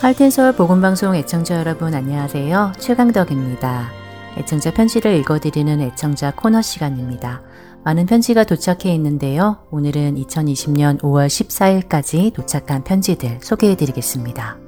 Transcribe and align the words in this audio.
할텐서울 0.00 0.52
복음방송 0.52 1.16
애청자 1.16 1.58
여러분 1.58 1.94
안녕하세요. 1.94 2.72
최강덕입니다. 2.78 3.90
애청자 4.36 4.70
편지를 4.70 5.16
읽어드리는 5.16 5.80
애청자 5.80 6.32
코너 6.32 6.60
시간입니다. 6.60 7.42
많은 7.82 8.04
편지가 8.04 8.44
도착해 8.44 8.94
있는데요. 8.94 9.66
오늘은 9.70 10.16
2020년 10.16 11.00
5월 11.00 11.28
14일까지 11.28 12.34
도착한 12.34 12.84
편지들 12.84 13.38
소개해드리겠습니다. 13.40 14.58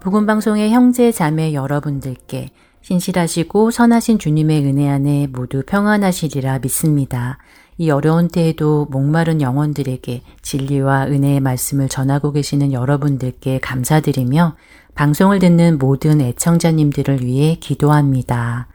복음방송의 0.00 0.70
형제 0.70 1.12
자매 1.12 1.52
여러분들께 1.52 2.50
신실하시고 2.80 3.70
선하신 3.70 4.18
주님의 4.18 4.64
은혜 4.64 4.88
안에 4.88 5.26
모두 5.26 5.62
평안하시리라 5.66 6.60
믿습니다. 6.60 7.38
이 7.80 7.90
어려운 7.90 8.26
때에도 8.26 8.88
목마른 8.90 9.40
영혼들에게 9.40 10.22
진리와 10.42 11.06
은혜의 11.06 11.38
말씀을 11.38 11.88
전하고 11.88 12.32
계시는 12.32 12.72
여러분들께 12.72 13.60
감사드리며 13.60 14.56
방송을 14.96 15.38
듣는 15.38 15.78
모든 15.78 16.20
애청자님들을 16.20 17.24
위해 17.24 17.54
기도합니다. 17.54 18.66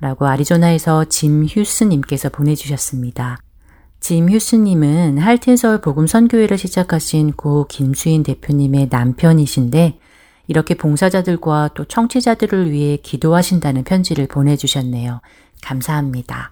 라고 0.00 0.26
아리조나에서 0.26 1.06
짐 1.06 1.44
휴스님께서 1.44 2.28
보내주셨습니다. 2.28 3.38
짐 3.98 4.30
휴스님은 4.30 5.18
할텐서울 5.18 5.80
복음 5.80 6.06
선교회를 6.06 6.56
시작하신 6.56 7.32
고 7.32 7.66
김수인 7.68 8.22
대표님의 8.22 8.88
남편이신데 8.88 9.98
이렇게 10.46 10.74
봉사자들과 10.74 11.70
또 11.74 11.86
청취자들을 11.86 12.70
위해 12.70 12.98
기도하신다는 12.98 13.82
편지를 13.82 14.28
보내주셨네요. 14.28 15.22
감사합니다. 15.62 16.50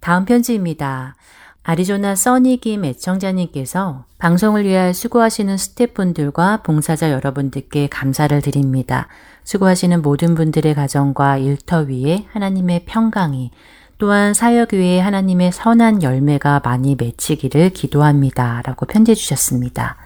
다음 0.00 0.24
편지입니다. 0.24 1.14
아리조나 1.62 2.14
써니김 2.14 2.84
애청자님께서 2.84 4.04
방송을 4.18 4.64
위해 4.64 4.92
수고하시는 4.92 5.56
스태프분들과 5.56 6.62
봉사자 6.62 7.10
여러분들께 7.10 7.88
감사를 7.88 8.40
드립니다. 8.40 9.08
수고하시는 9.44 10.00
모든 10.02 10.34
분들의 10.34 10.74
가정과 10.74 11.38
일터 11.38 11.80
위에 11.80 12.26
하나님의 12.32 12.84
평강이 12.86 13.50
또한 13.98 14.32
사역 14.32 14.72
위에 14.72 15.00
하나님의 15.00 15.52
선한 15.52 16.02
열매가 16.02 16.62
많이 16.64 16.96
맺히기를 16.98 17.70
기도합니다. 17.70 18.62
라고 18.64 18.86
편지 18.86 19.14
주셨습니다. 19.14 19.96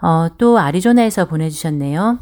어, 0.00 0.28
또 0.38 0.58
아리조나에서 0.58 1.26
보내주셨네요. 1.26 2.20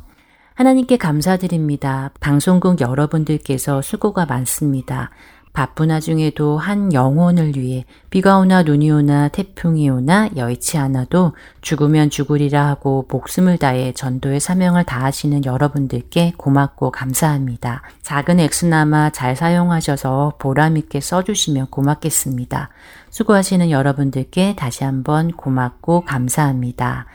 하나님께 0.55 0.97
감사드립니다. 0.97 2.11
방송국 2.19 2.80
여러분들께서 2.80 3.83
수고가 3.83 4.27
많습니다. 4.27 5.11
바쁜 5.59 5.91
와중에도 5.91 6.56
한 6.56 6.92
영혼을 6.92 7.56
위해 7.56 7.84
비가 8.11 8.39
오나 8.39 8.62
눈이 8.62 8.92
오나 8.92 9.27
태풍이 9.27 9.91
오나 9.91 10.28
여의치 10.37 10.78
않아도 10.78 11.33
죽으면 11.62 12.11
죽으리라 12.11 12.69
하고 12.69 13.09
목숨을 13.11 13.59
다해 13.59 13.92
전도의 13.92 14.39
사명을 14.39 14.84
다하시는 14.84 15.45
여러분들께 15.45 16.34
고맙고 16.36 16.92
감사합니다. 16.92 17.83
작은 18.03 18.39
액수나마 18.39 19.11
잘 19.11 19.34
사용하셔서 19.34 20.34
보람있게 20.39 21.01
써주시면 21.01 21.67
고맙겠습니다. 21.70 22.69
수고하시는 23.11 23.69
여러분들께 23.73 24.55
다시 24.55 24.84
한번 24.84 25.33
고맙고 25.33 26.03
감사합니다. 26.03 27.06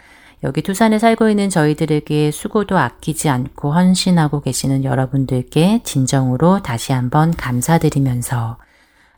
여기 0.43 0.61
두산에 0.61 0.99
살고 0.99 1.29
있는 1.29 1.49
저희들에게 1.49 2.31
수고도 2.31 2.77
아끼지 2.77 3.29
않고 3.29 3.73
헌신하고 3.73 4.41
계시는 4.41 4.83
여러분들께 4.83 5.83
진정으로 5.83 6.61
다시 6.61 6.91
한번 6.91 7.31
감사드리면서 7.31 8.57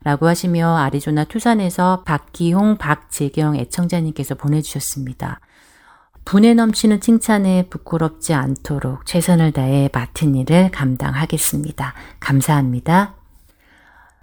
라고 0.03 0.27
하시며 0.27 0.77
아리조나 0.77 1.23
투산에서 1.23 2.03
박기홍, 2.05 2.77
박재경 2.77 3.55
애청자님께서 3.55 4.35
보내주셨습니다. 4.35 5.39
분에 6.25 6.53
넘치는 6.53 7.01
칭찬에 7.01 7.67
부끄럽지 7.69 8.35
않도록 8.35 9.07
최선을 9.07 9.51
다해 9.51 9.89
맡은 9.91 10.35
일을 10.35 10.69
감당하겠습니다. 10.69 11.95
감사합니다. 12.19 13.15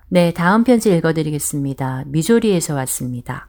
네, 0.08 0.32
다음 0.32 0.62
편지 0.62 0.94
읽어드리겠습니다. 0.94 2.04
미조리에서 2.06 2.74
왔습니다. 2.74 3.48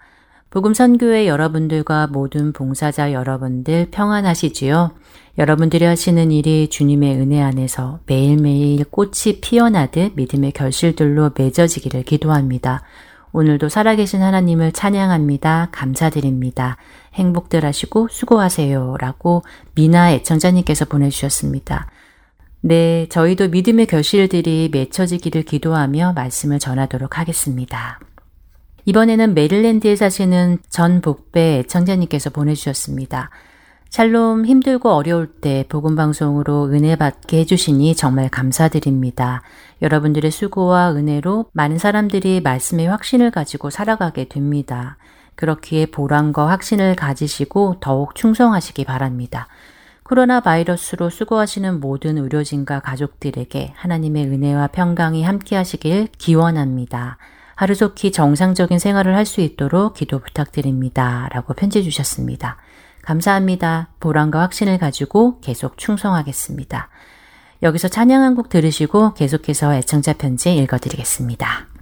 복음 0.53 0.75
선교회 0.75 1.25
여러분들과 1.25 2.05
모든 2.05 2.53
봉사자 2.53 3.11
여러분들 3.11 3.87
평안하시지요? 3.89 4.91
여러분들이 5.39 5.83
하시는 5.83 6.31
일이 6.31 6.67
주님의 6.69 7.15
은혜 7.15 7.41
안에서 7.41 8.01
매일매일 8.05 8.85
꽃이 8.85 9.39
피어나듯 9.41 10.11
믿음의 10.15 10.51
결실들로 10.51 11.31
맺어지기를 11.35 12.03
기도합니다. 12.03 12.83
오늘도 13.31 13.67
살아계신 13.67 14.21
하나님을 14.21 14.73
찬양합니다. 14.73 15.69
감사드립니다. 15.71 16.77
행복들 17.15 17.65
하시고 17.65 18.09
수고하세요. 18.11 18.97
라고 18.99 19.41
미나 19.73 20.11
애청자님께서 20.11 20.85
보내주셨습니다. 20.85 21.87
네, 22.61 23.07
저희도 23.09 23.47
믿음의 23.47 23.87
결실들이 23.87 24.69
맺혀지기를 24.71 25.45
기도하며 25.45 26.13
말씀을 26.13 26.59
전하도록 26.59 27.17
하겠습니다. 27.17 27.99
이번에는 28.85 29.33
메릴랜드에 29.33 29.95
사시는 29.95 30.59
전 30.69 31.01
복배 31.01 31.59
애청자님께서 31.59 32.29
보내주셨습니다. 32.29 33.29
샬롬 33.89 34.47
힘들고 34.47 34.89
어려울 34.89 35.27
때 35.27 35.65
복음방송으로 35.69 36.71
은혜 36.71 36.95
받게 36.95 37.37
해주시니 37.39 37.95
정말 37.95 38.27
감사드립니다. 38.27 39.43
여러분들의 39.83 40.31
수고와 40.31 40.93
은혜로 40.93 41.51
많은 41.53 41.77
사람들이 41.77 42.41
말씀의 42.41 42.87
확신을 42.87 43.29
가지고 43.29 43.69
살아가게 43.69 44.29
됩니다. 44.29 44.97
그렇기에 45.35 45.85
보람과 45.87 46.49
확신을 46.49 46.95
가지시고 46.95 47.77
더욱 47.79 48.15
충성하시기 48.15 48.83
바랍니다. 48.85 49.47
코로나 50.01 50.41
바이러스로 50.41 51.09
수고하시는 51.09 51.79
모든 51.79 52.17
의료진과 52.17 52.81
가족들에게 52.81 53.73
하나님의 53.75 54.25
은혜와 54.25 54.67
평강이 54.67 55.23
함께 55.23 55.55
하시길 55.55 56.07
기원합니다. 56.17 57.17
하루속히 57.55 58.11
정상적인 58.11 58.79
생활을 58.79 59.15
할 59.15 59.25
수 59.25 59.41
있도록 59.41 59.93
기도 59.93 60.19
부탁드립니다. 60.19 61.27
라고 61.31 61.53
편지 61.53 61.83
주셨습니다. 61.83 62.57
감사합니다. 63.01 63.89
보람과 63.99 64.41
확신을 64.41 64.77
가지고 64.77 65.39
계속 65.41 65.77
충성하겠습니다. 65.77 66.89
여기서 67.63 67.87
찬양 67.87 68.21
한 68.23 68.35
곡 68.35 68.49
들으시고 68.49 69.13
계속해서 69.13 69.73
애청자 69.75 70.13
편지 70.13 70.55
읽어드리겠습니다. 70.57 71.72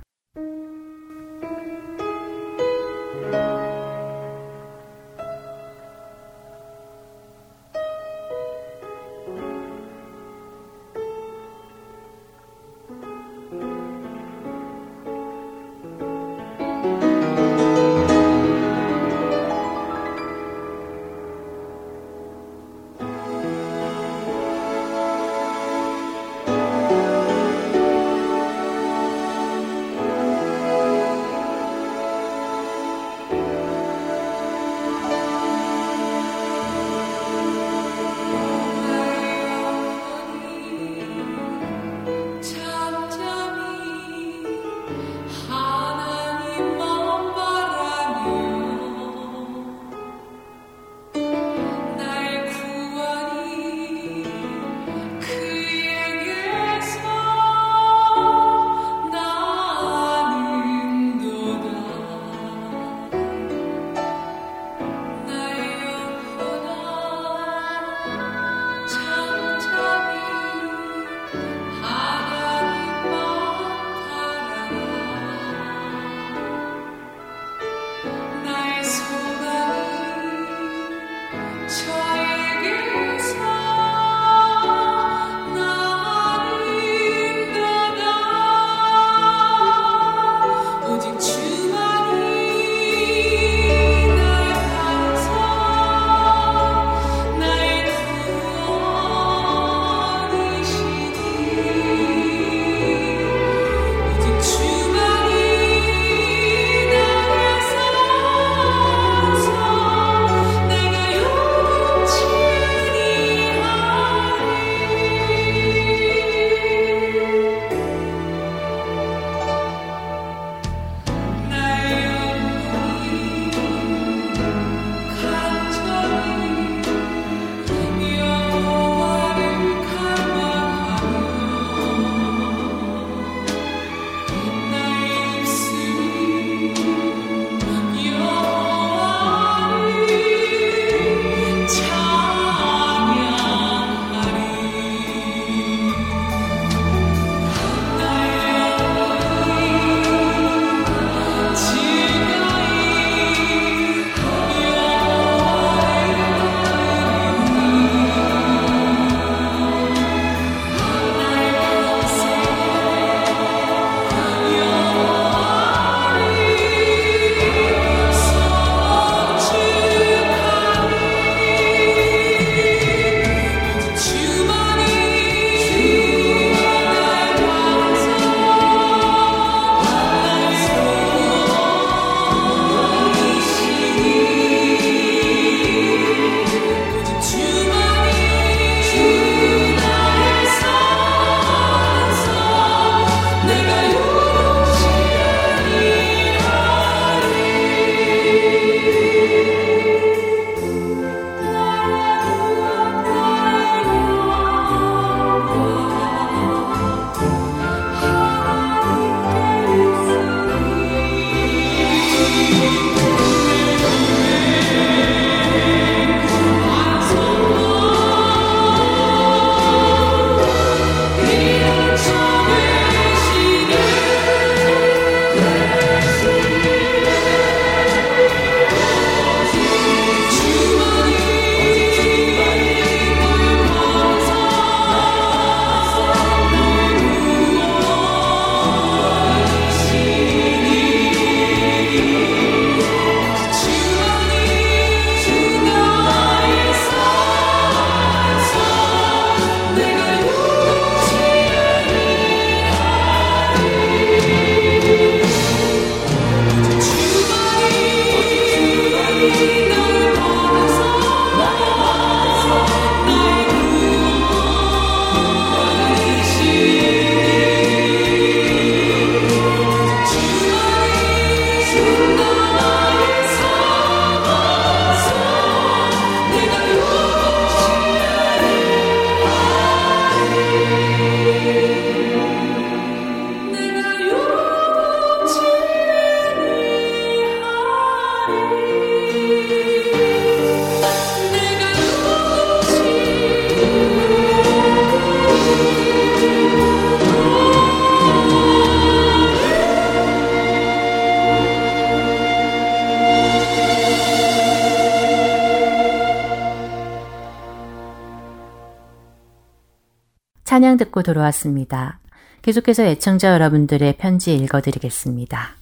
찬양 310.51 310.75
듣고 310.75 311.01
돌아왔습니다. 311.01 311.99
계속해서 312.41 312.83
애청자 312.83 313.31
여러분들의 313.31 313.95
편지 313.95 314.35
읽어드리겠습니다. 314.35 315.55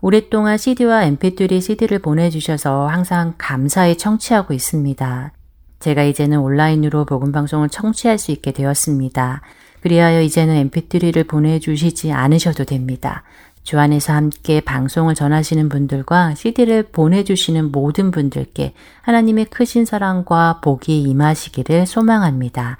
오랫동안 0.00 0.56
CD와 0.56 1.00
MP3 1.00 1.60
CD를 1.60 1.98
보내주셔서 1.98 2.86
항상 2.86 3.34
감사히 3.38 3.98
청취하고 3.98 4.54
있습니다. 4.54 5.32
제가 5.80 6.04
이제는 6.04 6.38
온라인으로 6.38 7.06
복음방송을 7.06 7.70
청취할 7.70 8.18
수 8.18 8.30
있게 8.30 8.52
되었습니다. 8.52 9.42
그리하여 9.80 10.22
이제는 10.22 10.70
mp3를 10.70 11.26
보내주시지 11.26 12.12
않으셔도 12.12 12.66
됩니다. 12.66 13.24
주 13.64 13.80
안에서 13.80 14.12
함께 14.12 14.60
방송을 14.60 15.16
전하시는 15.16 15.68
분들과 15.68 16.36
CD를 16.36 16.84
보내주시는 16.84 17.72
모든 17.72 18.12
분들께 18.12 18.74
하나님의 19.02 19.46
크신 19.46 19.84
사랑과 19.84 20.60
복이 20.62 21.02
임하시기를 21.02 21.84
소망합니다. 21.86 22.78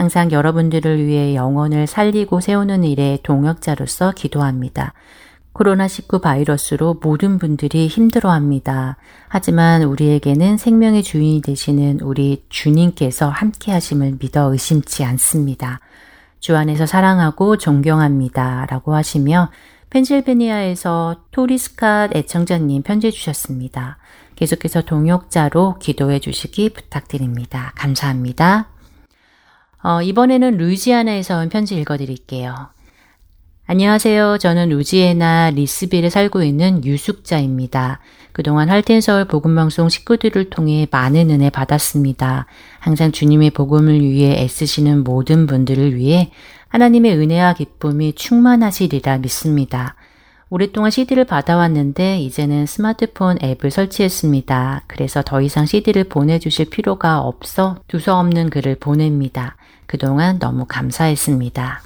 항상 0.00 0.32
여러분들을 0.32 1.04
위해 1.04 1.34
영혼을 1.34 1.86
살리고 1.86 2.40
세우는 2.40 2.84
일에 2.84 3.18
동역자로서 3.22 4.12
기도합니다. 4.12 4.94
코로나19 5.52 6.22
바이러스로 6.22 6.98
모든 7.02 7.36
분들이 7.36 7.86
힘들어합니다. 7.86 8.96
하지만 9.28 9.82
우리에게는 9.82 10.56
생명의 10.56 11.02
주인이 11.02 11.42
되시는 11.42 12.00
우리 12.00 12.46
주님께서 12.48 13.28
함께 13.28 13.72
하심을 13.72 14.16
믿어 14.18 14.50
의심치 14.50 15.04
않습니다. 15.04 15.80
주 16.38 16.56
안에서 16.56 16.86
사랑하고 16.86 17.58
존경합니다. 17.58 18.68
라고 18.70 18.94
하시며 18.94 19.50
펜실베니아에서 19.90 21.24
토리스캇 21.30 22.16
애청자님 22.16 22.84
편지 22.84 23.12
주셨습니다. 23.12 23.98
계속해서 24.36 24.80
동역자로 24.80 25.76
기도해 25.78 26.20
주시기 26.20 26.70
부탁드립니다. 26.70 27.74
감사합니다. 27.76 28.79
어, 29.82 30.02
이번에는 30.02 30.58
루이지아나에서 30.58 31.38
온 31.38 31.48
편지 31.48 31.76
읽어드릴게요. 31.78 32.54
안녕하세요. 33.66 34.38
저는 34.38 34.68
루지애나 34.70 35.50
리스빌에 35.50 36.10
살고 36.10 36.42
있는 36.42 36.84
유숙자입니다. 36.84 38.00
그동안 38.32 38.68
할텐서울 38.68 39.26
복음방송 39.26 39.88
식구들을 39.88 40.50
통해 40.50 40.86
많은 40.90 41.30
은혜 41.30 41.50
받았습니다. 41.50 42.46
항상 42.78 43.12
주님의 43.12 43.50
복음을 43.50 44.00
위해 44.00 44.42
애쓰시는 44.42 45.04
모든 45.04 45.46
분들을 45.46 45.96
위해 45.96 46.32
하나님의 46.68 47.16
은혜와 47.16 47.54
기쁨이 47.54 48.12
충만하시리라 48.12 49.18
믿습니다. 49.18 49.94
오랫동안 50.50 50.90
CD를 50.90 51.24
받아왔는데 51.24 52.18
이제는 52.18 52.66
스마트폰 52.66 53.38
앱을 53.40 53.70
설치했습니다. 53.70 54.82
그래서 54.88 55.22
더 55.24 55.40
이상 55.40 55.64
CD를 55.64 56.04
보내주실 56.04 56.70
필요가 56.70 57.20
없어 57.20 57.76
두서없는 57.86 58.50
글을 58.50 58.74
보냅니다. 58.80 59.56
그동안 59.90 60.38
너무 60.38 60.66
감사했습니다. 60.68 61.82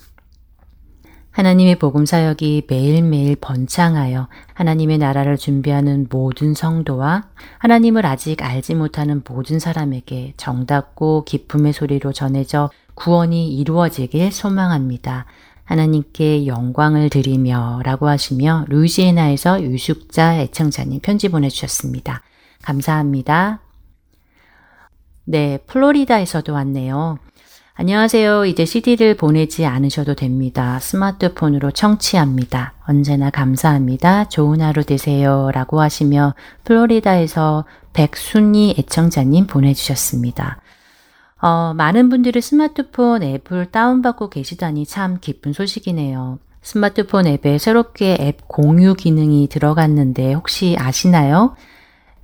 하나님의 1.30 1.78
복음 1.78 2.04
사역이 2.04 2.64
매일매일 2.68 3.34
번창하여 3.34 4.28
하나님의 4.52 4.98
나라를 4.98 5.38
준비하는 5.38 6.08
모든 6.10 6.52
성도와 6.52 7.30
하나님을 7.56 8.04
아직 8.04 8.42
알지 8.42 8.74
못하는 8.74 9.22
모든 9.26 9.58
사람에게 9.58 10.34
정답고 10.36 11.24
기쁨의 11.24 11.72
소리로 11.72 12.12
전해져 12.12 12.68
구원이 12.92 13.56
이루어지길 13.56 14.32
소망합니다. 14.32 15.24
하나님께 15.64 16.46
영광을 16.46 17.08
드리며 17.08 17.80
라고 17.84 18.06
하시며 18.06 18.66
루이지애나에서 18.68 19.62
유숙자 19.62 20.40
애청자님 20.40 21.00
편지 21.00 21.30
보내주셨습니다. 21.30 22.20
감사합니다. 22.60 23.60
네, 25.24 25.56
플로리다에서도 25.66 26.52
왔네요. 26.52 27.18
안녕하세요. 27.76 28.44
이제 28.44 28.64
CD를 28.64 29.16
보내지 29.16 29.66
않으셔도 29.66 30.14
됩니다. 30.14 30.78
스마트폰으로 30.78 31.72
청취합니다. 31.72 32.74
언제나 32.86 33.30
감사합니다. 33.30 34.28
좋은 34.28 34.60
하루 34.60 34.84
되세요. 34.84 35.50
라고 35.52 35.80
하시며 35.80 36.36
플로리다에서 36.62 37.64
백순희 37.92 38.76
애청자님 38.78 39.48
보내주셨습니다. 39.48 40.60
어, 41.42 41.74
많은 41.74 42.10
분들이 42.10 42.40
스마트폰 42.40 43.24
앱을 43.24 43.72
다운받고 43.72 44.30
계시다니 44.30 44.86
참 44.86 45.18
기쁜 45.20 45.52
소식이네요. 45.52 46.38
스마트폰 46.62 47.26
앱에 47.26 47.58
새롭게 47.58 48.16
앱 48.20 48.46
공유 48.46 48.94
기능이 48.94 49.48
들어갔는데 49.48 50.32
혹시 50.34 50.76
아시나요? 50.78 51.56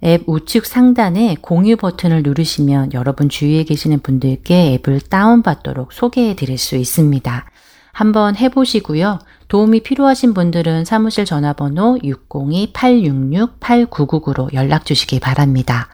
앱 0.03 0.23
우측 0.27 0.65
상단에 0.67 1.37
공유 1.43 1.77
버튼을 1.77 2.23
누르시면 2.23 2.95
여러분 2.95 3.29
주위에 3.29 3.65
계시는 3.65 4.01
분들께 4.01 4.81
앱을 4.85 5.01
다운받도록 5.03 5.93
소개해 5.93 6.35
드릴 6.37 6.57
수 6.59 6.77
있습니다. 6.77 7.45
한번 7.93 8.37
해보시고요. 8.37 9.19
도움이 9.49 9.83
필요하신 9.83 10.33
분들은 10.33 10.85
사무실 10.85 11.25
전화번호 11.25 11.99
602-866-8999로 11.99 14.53
연락 14.55 14.87
주시기 14.87 15.19
바랍니다. 15.21 15.89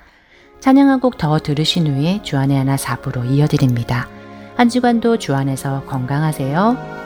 찬양 0.60 0.88
한 0.88 1.00
곡 1.00 1.18
더 1.18 1.38
들으신 1.38 1.86
후에 1.86 2.20
주안의 2.22 2.56
하나 2.58 2.76
4부로 2.76 3.28
이어드립니다. 3.30 4.08
한 4.56 4.68
주간도 4.68 5.18
주안에서 5.18 5.84
건강하세요. 5.84 7.05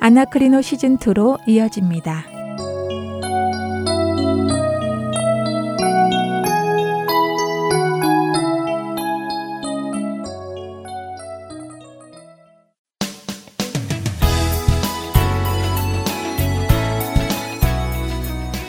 아나크리노 0.00 0.60
시즌2로 0.60 1.38
이어집니다. 1.46 2.24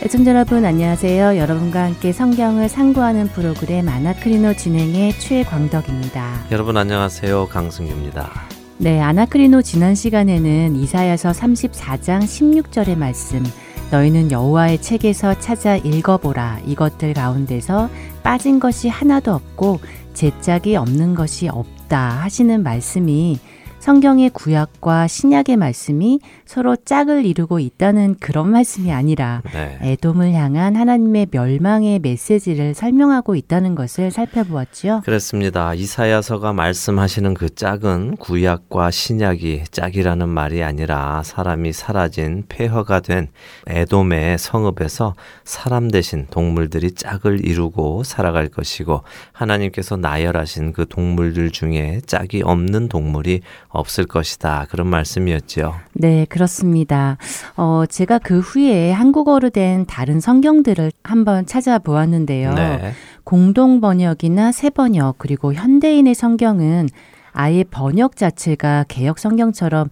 애청자 0.03 0.31
여러분 0.31 0.65
안녕하세요. 0.65 1.37
여러분과 1.37 1.83
함께 1.83 2.11
성경을 2.11 2.67
상고하는 2.67 3.27
프로그램 3.29 3.87
아나크리노 3.87 4.55
진행의 4.55 5.13
최광덕입니다. 5.13 6.47
여러분 6.51 6.75
안녕하세요. 6.75 7.47
강승규입니다. 7.47 8.50
네, 8.81 8.99
아나크리노 8.99 9.61
지난 9.61 9.93
시간에는 9.93 10.75
이사야서 10.75 11.33
34장 11.33 12.23
16절의 12.23 12.97
말씀 12.97 13.43
너희는 13.91 14.31
여호와의 14.31 14.81
책에서 14.81 15.37
찾아 15.37 15.77
읽어보라. 15.77 16.61
이것들 16.65 17.13
가운데서 17.13 17.91
빠진 18.23 18.59
것이 18.59 18.89
하나도 18.89 19.33
없고 19.33 19.81
제짝이 20.15 20.77
없는 20.77 21.13
것이 21.13 21.47
없다 21.47 22.23
하시는 22.23 22.63
말씀이 22.63 23.37
성경의 23.81 24.29
구약과 24.29 25.07
신약의 25.07 25.57
말씀이 25.57 26.19
서로 26.45 26.75
짝을 26.75 27.25
이루고 27.25 27.57
있다는 27.57 28.15
그런 28.19 28.51
말씀이 28.51 28.91
아니라 28.91 29.41
네. 29.51 29.79
에돔을 29.81 30.33
향한 30.33 30.75
하나님의 30.75 31.29
멸망의 31.31 31.97
메시지를 31.97 32.75
설명하고 32.75 33.33
있다는 33.33 33.73
것을 33.73 34.11
살펴보았죠. 34.11 35.01
그렇습니다. 35.03 35.73
이사야서가 35.73 36.53
말씀하시는 36.53 37.33
그 37.33 37.49
짝은 37.49 38.17
구약과 38.17 38.91
신약이 38.91 39.63
짝이라는 39.71 40.29
말이 40.29 40.61
아니라 40.61 41.23
사람이 41.23 41.73
사라진 41.73 42.43
폐허가 42.49 42.99
된 42.99 43.29
에돔의 43.65 44.37
성읍에서 44.37 45.15
사람 45.43 45.89
대신 45.89 46.27
동물들이 46.29 46.91
짝을 46.91 47.43
이루고 47.43 48.03
살아갈 48.03 48.47
것이고 48.47 49.01
하나님께서 49.31 49.97
나열하신 49.97 50.73
그 50.73 50.85
동물들 50.87 51.49
중에 51.49 52.01
짝이 52.05 52.43
없는 52.43 52.87
동물이 52.87 53.41
없을 53.71 54.05
것이다. 54.05 54.67
그런 54.69 54.87
말씀이었죠. 54.87 55.75
네, 55.93 56.25
그렇습니다. 56.29 57.17
어, 57.55 57.85
제가 57.89 58.19
그 58.19 58.39
후에 58.39 58.91
한국어로 58.91 59.49
된 59.49 59.85
다른 59.85 60.19
성경들을 60.19 60.91
한번 61.03 61.45
찾아보았는데요. 61.45 62.53
네. 62.53 62.91
공동 63.23 63.81
번역이나 63.81 64.51
새 64.51 64.69
번역 64.69 65.15
그리고 65.17 65.53
현대인의 65.53 66.15
성경은 66.15 66.89
아예 67.33 67.63
번역 67.63 68.15
자체가 68.17 68.85
개혁 68.87 69.19
성경처럼 69.19 69.89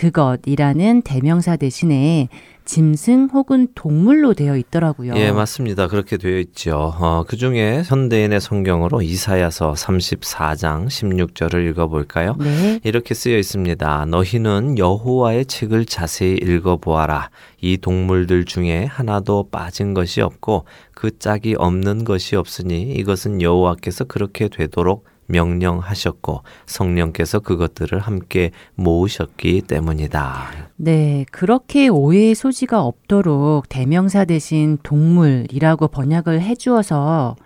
그것이라는 0.00 1.02
대명사 1.02 1.56
대신에 1.56 2.30
짐승 2.64 3.28
혹은 3.34 3.68
동물로 3.74 4.32
되어 4.32 4.56
있더라고요. 4.56 5.14
예, 5.16 5.30
맞습니다. 5.30 5.88
그렇게 5.88 6.16
되어 6.16 6.38
있죠. 6.38 6.94
어, 6.98 7.24
그 7.26 7.36
중에 7.36 7.82
현대인의 7.84 8.40
성경으로 8.40 9.02
이사야서 9.02 9.72
34장 9.72 10.86
16절을 10.86 11.68
읽어볼까요? 11.68 12.36
네. 12.38 12.80
이렇게 12.82 13.12
쓰여 13.12 13.36
있습니다. 13.36 14.06
너희는 14.06 14.78
여호와의 14.78 15.46
책을 15.46 15.84
자세히 15.84 16.36
읽어보아라. 16.36 17.28
이 17.60 17.76
동물들 17.76 18.46
중에 18.46 18.84
하나도 18.84 19.48
빠진 19.50 19.92
것이 19.92 20.22
없고 20.22 20.64
그 20.94 21.18
짝이 21.18 21.56
없는 21.58 22.04
것이 22.04 22.36
없으니 22.36 22.92
이것은 22.92 23.42
여호와께서 23.42 24.04
그렇게 24.04 24.48
되도록 24.48 25.09
명령하셨고 25.30 26.42
성령께서 26.66 27.40
그것들을 27.40 27.98
함께 27.98 28.50
모으셨기 28.74 29.62
때문이다. 29.62 30.68
네, 30.76 31.24
그렇게 31.30 31.88
오해의 31.88 32.34
소지가 32.34 32.82
없도록 32.82 33.68
대명사 33.68 34.24
대신 34.24 34.78
동물이라고 34.82 35.88
번역을 35.88 36.42
해주어서 36.42 37.36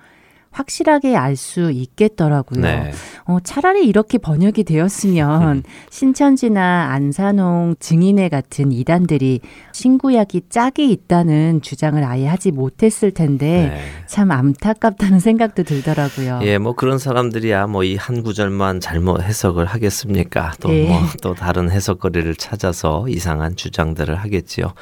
확실하게 0.54 1.16
알 1.16 1.34
수 1.36 1.72
있겠더라고요. 1.72 2.60
네. 2.62 2.92
어, 3.24 3.38
차라리 3.42 3.86
이렇게 3.88 4.18
번역이 4.18 4.62
되었으면 4.64 5.64
신천지나 5.90 6.90
안산홍 6.92 7.74
증인회 7.80 8.28
같은 8.28 8.70
이단들이 8.70 9.40
신구약이 9.72 10.42
짝이 10.48 10.90
있다는 10.92 11.60
주장을 11.60 12.02
아예 12.04 12.26
하지 12.28 12.52
못했을 12.52 13.10
텐데 13.10 13.72
네. 13.74 13.80
참 14.06 14.30
안타깝다는 14.30 15.18
생각도 15.18 15.64
들더라고요. 15.64 16.38
예, 16.42 16.58
뭐 16.58 16.74
그런 16.74 16.98
사람들이야 16.98 17.66
뭐 17.66 17.82
이 17.84 17.96
한 17.96 18.22
구절만 18.22 18.80
잘못 18.80 19.22
해석을 19.22 19.64
하겠습니까? 19.66 20.52
또 20.60 20.68
뭐또 20.68 20.74
네. 20.88 21.08
뭐 21.24 21.34
다른 21.34 21.70
해석거리를 21.70 22.34
찾아서 22.36 23.06
이상한 23.08 23.56
주장들을 23.56 24.14
하겠지요. 24.14 24.72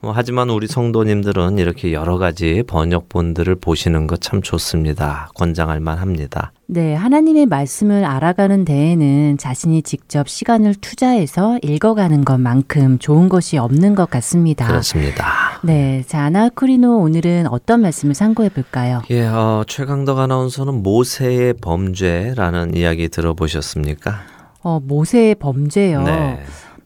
뭐 0.00 0.12
하지만 0.14 0.50
우리 0.50 0.66
성도님들은 0.66 1.58
이렇게 1.58 1.92
여러 1.92 2.16
가지 2.18 2.62
번역본들을 2.66 3.54
보시는 3.56 4.06
것 4.06 4.20
참 4.20 4.42
좋습니다. 4.42 5.19
권장할 5.34 5.80
만합니다. 5.80 6.52
네, 6.66 6.94
하나님의 6.94 7.46
말씀을 7.46 8.04
알아가는 8.04 8.64
데에는 8.64 9.38
자신이 9.38 9.82
직접 9.82 10.28
시간을 10.28 10.76
투자해서 10.76 11.58
읽어가는 11.62 12.24
것만큼 12.24 12.98
좋은 12.98 13.28
것이 13.28 13.58
없는 13.58 13.94
것 13.94 14.08
같습니다. 14.10 14.66
그렇습니다. 14.66 15.60
네, 15.62 16.04
자 16.06 16.22
아나크리노 16.22 16.98
오늘은 16.98 17.48
어떤 17.48 17.80
말씀을 17.82 18.14
상고해 18.14 18.50
볼까요? 18.50 19.02
예, 19.10 19.26
어, 19.26 19.64
최강덕 19.66 20.18
아나운서는 20.18 20.82
모세의 20.82 21.54
범죄라는 21.54 22.74
이야기 22.76 23.08
들어보셨습니까? 23.08 24.20
어, 24.62 24.80
모세의 24.80 25.36
범죄요. 25.36 26.02
네. 26.02 26.40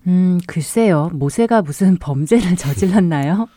음, 0.06 0.38
글쎄요. 0.46 1.10
모세가 1.12 1.62
무슨 1.62 1.96
범죄를 2.00 2.56
저질렀나요? 2.56 3.48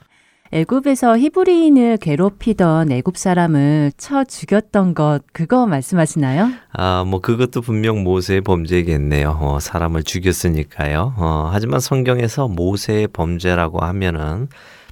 애굽에서 0.51 1.17
히브리인을 1.17 1.97
괴롭히던 1.97 2.91
애굽 2.91 3.17
사람을 3.17 3.91
쳐 3.97 4.23
죽였던 4.23 4.93
것 4.93 5.19
그거 5.33 5.65
말씀하시나요? 5.67 6.49
아, 6.71 7.03
뭐 7.05 7.19
그것도 7.19 7.61
분명 7.61 8.03
모세의 8.03 8.41
범죄겠네요. 8.41 9.37
어, 9.39 9.59
사람을 9.59 10.03
죽였으니까요. 10.03 11.13
어, 11.17 11.49
하지만 11.51 11.79
성경에서 11.79 12.47
모세의 12.47 13.07
범죄라고 13.07 13.79
하면은 13.79 14.47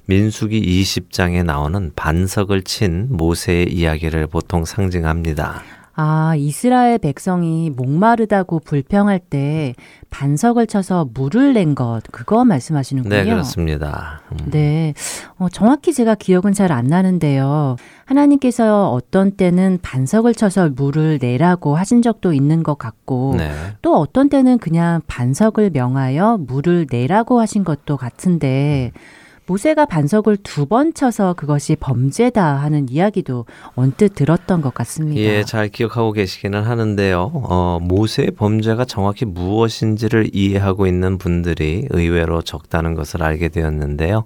민수기 0.06 0.60
20장에 0.82 1.44
나오는 1.44 1.90
반석을 1.96 2.62
친 2.62 3.08
모세의 3.10 3.72
이야기를 3.72 4.28
보통 4.28 4.64
상징합니다. 4.64 5.62
아, 5.98 6.34
이스라엘 6.36 6.98
백성이 6.98 7.70
목마르다고 7.70 8.60
불평할 8.60 9.18
때 9.18 9.74
반석을 10.10 10.66
쳐서 10.66 11.08
물을 11.14 11.54
낸 11.54 11.74
것, 11.74 12.02
그거 12.12 12.44
말씀하시는군요. 12.44 13.14
네, 13.16 13.24
그렇습니다. 13.24 14.20
음. 14.30 14.36
네. 14.50 14.92
어, 15.38 15.48
정확히 15.48 15.94
제가 15.94 16.14
기억은 16.14 16.52
잘 16.52 16.70
안 16.70 16.86
나는데요. 16.86 17.76
하나님께서 18.04 18.90
어떤 18.92 19.30
때는 19.32 19.78
반석을 19.80 20.34
쳐서 20.34 20.68
물을 20.68 21.18
내라고 21.20 21.76
하신 21.76 22.02
적도 22.02 22.34
있는 22.34 22.62
것 22.62 22.76
같고, 22.76 23.36
네. 23.38 23.50
또 23.80 23.98
어떤 23.98 24.28
때는 24.28 24.58
그냥 24.58 25.00
반석을 25.06 25.70
명하여 25.72 26.38
물을 26.46 26.86
내라고 26.90 27.40
하신 27.40 27.64
것도 27.64 27.96
같은데, 27.96 28.92
음. 28.94 29.25
모세가 29.46 29.86
반석을 29.86 30.38
두 30.38 30.66
번 30.66 30.92
쳐서 30.94 31.34
그것이 31.34 31.76
범죄다 31.76 32.56
하는 32.56 32.88
이야기도 32.90 33.46
언뜻 33.76 34.14
들었던 34.16 34.60
것 34.62 34.74
같습니다. 34.74 35.20
예, 35.20 35.44
잘 35.44 35.68
기억하고 35.68 36.10
계시기는 36.10 36.60
하는데요. 36.60 37.30
어, 37.32 37.78
모세의 37.80 38.32
범죄가 38.32 38.84
정확히 38.84 39.24
무엇인지를 39.24 40.30
이해하고 40.32 40.88
있는 40.88 41.18
분들이 41.18 41.86
의외로 41.90 42.42
적다는 42.42 42.94
것을 42.94 43.22
알게 43.22 43.48
되었는데요. 43.50 44.24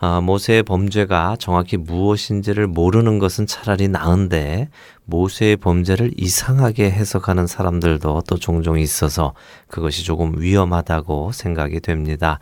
어, 0.00 0.20
모세의 0.20 0.64
범죄가 0.64 1.36
정확히 1.38 1.76
무엇인지를 1.76 2.66
모르는 2.66 3.20
것은 3.20 3.46
차라리 3.46 3.86
나은데 3.88 4.68
모세의 5.04 5.56
범죄를 5.56 6.10
이상하게 6.16 6.90
해석하는 6.90 7.46
사람들도 7.46 8.22
또 8.28 8.36
종종 8.36 8.78
있어서 8.80 9.34
그것이 9.68 10.04
조금 10.04 10.40
위험하다고 10.40 11.30
생각이 11.32 11.80
됩니다. 11.80 12.40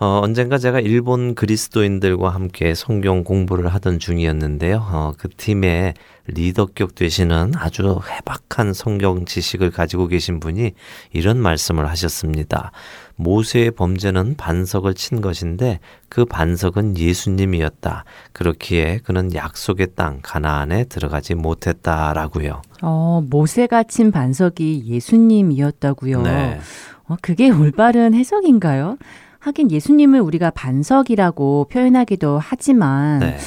어, 0.00 0.20
언젠가 0.22 0.58
제가 0.58 0.78
일본 0.78 1.34
그리스도인들과 1.34 2.30
함께 2.30 2.74
성경 2.76 3.24
공부를 3.24 3.66
하던 3.74 3.98
중이었는데요. 3.98 4.76
어, 4.76 5.12
그 5.18 5.28
팀의 5.28 5.94
리더격 6.28 6.94
되시는 6.94 7.52
아주 7.56 7.98
해박한 8.08 8.74
성경 8.74 9.24
지식을 9.24 9.72
가지고 9.72 10.06
계신 10.06 10.38
분이 10.38 10.72
이런 11.12 11.38
말씀을 11.38 11.88
하셨습니다. 11.88 12.70
모세의 13.16 13.72
범죄는 13.72 14.36
반석을 14.36 14.94
친 14.94 15.20
것인데 15.20 15.80
그 16.08 16.24
반석은 16.24 16.96
예수님이었다. 16.96 18.04
그렇기에 18.32 19.00
그는 19.02 19.34
약속의 19.34 19.88
땅 19.96 20.20
가나안에 20.22 20.84
들어가지 20.84 21.34
못했다라고요. 21.34 22.62
어, 22.82 23.24
모세가 23.28 23.82
친 23.84 24.12
반석이 24.12 24.84
예수님이었다고요. 24.86 26.22
네. 26.22 26.60
어, 27.08 27.16
그게 27.20 27.50
올바른 27.50 28.14
해석인가요? 28.14 28.96
하긴 29.38 29.70
예수님을 29.70 30.20
우리가 30.20 30.50
반석이라고 30.50 31.68
표현하기도 31.70 32.38
하지만 32.42 33.20
네. 33.20 33.38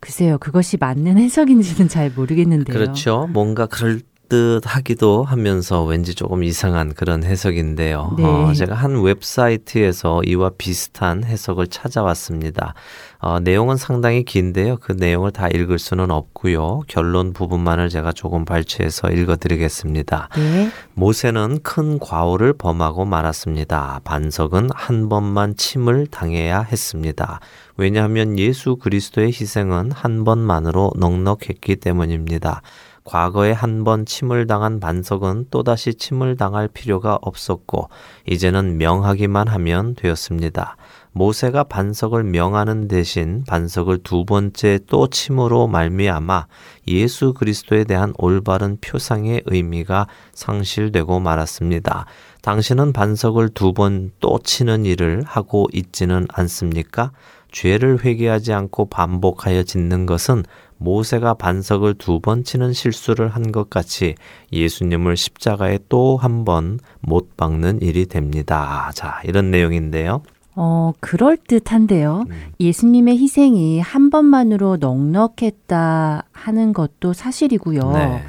글쎄요 0.00 0.38
그것이 0.38 0.76
맞는 0.78 1.18
해석인지는 1.18 1.88
잘 1.88 2.10
모르겠는데요. 2.10 2.72
그렇죠. 2.74 3.28
뭔가 3.32 3.66
그럴 3.66 4.00
듯하기도 4.30 5.24
하면서 5.24 5.84
왠지 5.84 6.14
조금 6.14 6.42
이상한 6.44 6.94
그런 6.94 7.24
해석인데요. 7.24 8.14
네. 8.16 8.24
어, 8.24 8.52
제가 8.54 8.74
한 8.74 9.02
웹사이트에서 9.02 10.22
이와 10.24 10.52
비슷한 10.56 11.24
해석을 11.24 11.66
찾아왔습니다. 11.66 12.74
어, 13.18 13.40
내용은 13.40 13.76
상당히 13.76 14.24
긴데요. 14.24 14.76
그 14.80 14.92
내용을 14.92 15.32
다 15.32 15.48
읽을 15.48 15.78
수는 15.78 16.10
없고요. 16.10 16.82
결론 16.86 17.34
부분만을 17.34 17.90
제가 17.90 18.12
조금 18.12 18.44
발췌해서 18.46 19.10
읽어드리겠습니다. 19.10 20.28
네. 20.36 20.70
모세는 20.94 21.58
큰 21.62 21.98
과오를 21.98 22.54
범하고 22.54 23.04
말았습니다. 23.04 24.00
반석은 24.04 24.70
한 24.74 25.08
번만 25.08 25.56
침을 25.56 26.06
당해야 26.06 26.62
했습니다. 26.62 27.40
왜냐하면 27.76 28.38
예수 28.38 28.76
그리스도의 28.76 29.28
희생은 29.28 29.90
한 29.92 30.24
번만으로 30.24 30.92
넉넉했기 30.96 31.76
때문입니다. 31.76 32.62
과거에 33.10 33.50
한 33.50 33.82
번 33.82 34.06
침을 34.06 34.46
당한 34.46 34.78
반석은 34.78 35.46
또다시 35.50 35.94
침을 35.94 36.36
당할 36.36 36.68
필요가 36.68 37.18
없었고 37.20 37.88
이제는 38.28 38.78
명하기만 38.78 39.48
하면 39.48 39.96
되었습니다. 39.96 40.76
모세가 41.10 41.64
반석을 41.64 42.22
명하는 42.22 42.86
대신 42.86 43.42
반석을 43.48 43.98
두 44.04 44.24
번째 44.24 44.78
또 44.86 45.08
침으로 45.08 45.66
말미암아 45.66 46.46
예수 46.86 47.34
그리스도에 47.34 47.82
대한 47.82 48.12
올바른 48.16 48.78
표상의 48.80 49.42
의미가 49.46 50.06
상실되고 50.32 51.18
말았습니다. 51.18 52.06
당신은 52.42 52.92
반석을 52.92 53.48
두 53.48 53.72
번 53.72 54.12
또 54.20 54.38
치는 54.38 54.84
일을 54.84 55.24
하고 55.26 55.66
있지는 55.72 56.28
않습니까? 56.32 57.10
죄를 57.50 58.04
회개하지 58.04 58.52
않고 58.52 58.88
반복하여 58.88 59.64
짓는 59.64 60.06
것은 60.06 60.44
모세가 60.80 61.34
반석을 61.34 61.94
두 61.94 62.20
번 62.20 62.42
치는 62.42 62.72
실수를 62.72 63.28
한 63.28 63.52
것 63.52 63.68
같이 63.70 64.14
예수님을 64.52 65.16
십자가에 65.16 65.78
또 65.88 66.16
한 66.16 66.44
번 66.44 66.78
못 67.00 67.36
박는 67.36 67.80
일이 67.82 68.06
됩니다. 68.06 68.90
자, 68.94 69.20
이런 69.24 69.50
내용인데요. 69.50 70.22
어, 70.56 70.92
그럴 71.00 71.36
듯한데요. 71.36 72.24
음. 72.28 72.36
예수님의 72.58 73.18
희생이 73.18 73.80
한 73.80 74.10
번만으로 74.10 74.76
넉넉했다 74.78 76.24
하는 76.32 76.72
것도 76.72 77.12
사실이고요. 77.12 77.92
네. 77.92 78.22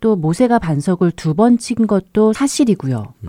또 0.00 0.16
모세가 0.16 0.58
반석을 0.58 1.12
두 1.12 1.34
번 1.34 1.58
친 1.58 1.86
것도 1.86 2.32
사실이고요. 2.32 3.14
음. 3.24 3.28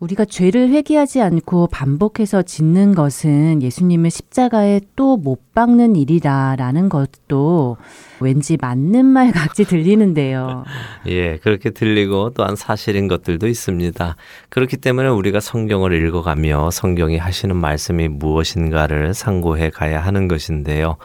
우리가 0.00 0.24
죄를 0.24 0.68
회개하지 0.68 1.20
않고 1.20 1.66
반복해서 1.68 2.42
짓는 2.42 2.94
것은 2.94 3.62
예수님을 3.62 4.10
십자가에 4.10 4.80
또 4.96 5.08
못 5.16 5.52
박는 5.54 5.96
일이다라는 5.96 6.88
것도 6.88 7.76
왠지 8.20 8.56
맞는 8.60 9.04
말 9.04 9.32
같이 9.32 9.64
들리는데요. 9.64 10.64
예, 11.08 11.38
그렇게 11.38 11.70
들리고 11.70 12.30
또한 12.34 12.54
사실인 12.54 13.08
것들도 13.08 13.48
있습니다. 13.48 14.16
그렇기 14.48 14.76
때문에 14.76 15.08
우리가 15.08 15.40
성경을 15.40 15.92
읽어가며 16.06 16.70
성경이 16.70 17.18
하시는 17.18 17.56
말씀이 17.56 18.06
무엇인가를 18.08 19.14
상고해 19.14 19.70
가야 19.70 20.00
하는 20.00 20.28
것인데요. 20.28 20.96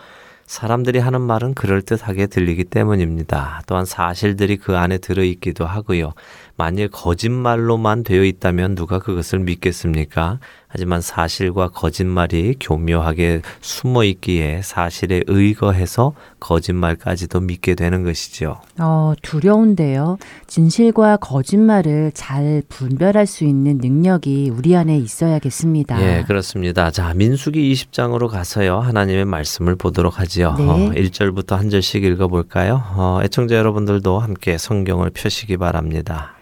사람들이 0.45 0.99
하는 0.99 1.21
말은 1.21 1.55
그럴듯하게 1.55 2.27
들리기 2.27 2.65
때문입니다. 2.65 3.61
또한 3.65 3.85
사실들이 3.85 4.57
그 4.57 4.77
안에 4.77 4.99
들어있기도 4.99 5.65
하고요. 5.65 6.13
만일 6.55 6.87
거짓말로만 6.89 8.03
되어 8.03 8.23
있다면 8.23 8.75
누가 8.75 8.99
그것을 8.99 9.39
믿겠습니까? 9.39 10.39
하지만 10.75 11.01
사실과 11.01 11.67
거짓말이 11.67 12.55
교묘하게 12.59 13.43
숨어 13.61 14.03
있기에 14.05 14.61
사실에 14.63 15.21
의거해서 15.27 16.13
거짓말까지도 16.39 17.41
믿게 17.41 17.75
되는 17.75 18.03
것이죠. 18.03 18.59
어, 18.79 19.13
두려운데요. 19.21 20.17
진실과 20.47 21.17
거짓말을 21.17 22.11
잘 22.15 22.63
분별할 22.69 23.27
수 23.27 23.43
있는 23.43 23.77
능력이 23.77 24.49
우리 24.49 24.75
안에 24.75 24.97
있어야겠습니다. 24.97 26.01
예, 26.01 26.23
그렇습니다. 26.23 26.89
자, 26.89 27.13
민수기 27.13 27.71
20장으로 27.71 28.27
가서요. 28.27 28.79
하나님의 28.79 29.25
말씀을 29.25 29.75
보도록 29.75 30.19
하지요. 30.19 30.55
네. 30.57 30.63
어, 30.67 30.75
1절부터 30.89 31.55
한 31.55 31.69
절씩 31.69 32.03
읽어 32.03 32.27
볼까요? 32.27 32.83
어, 32.95 33.19
애청자 33.23 33.55
여러분들도 33.57 34.17
함께 34.17 34.57
성경을 34.57 35.11
펴시기 35.11 35.57
바랍니다. 35.57 36.33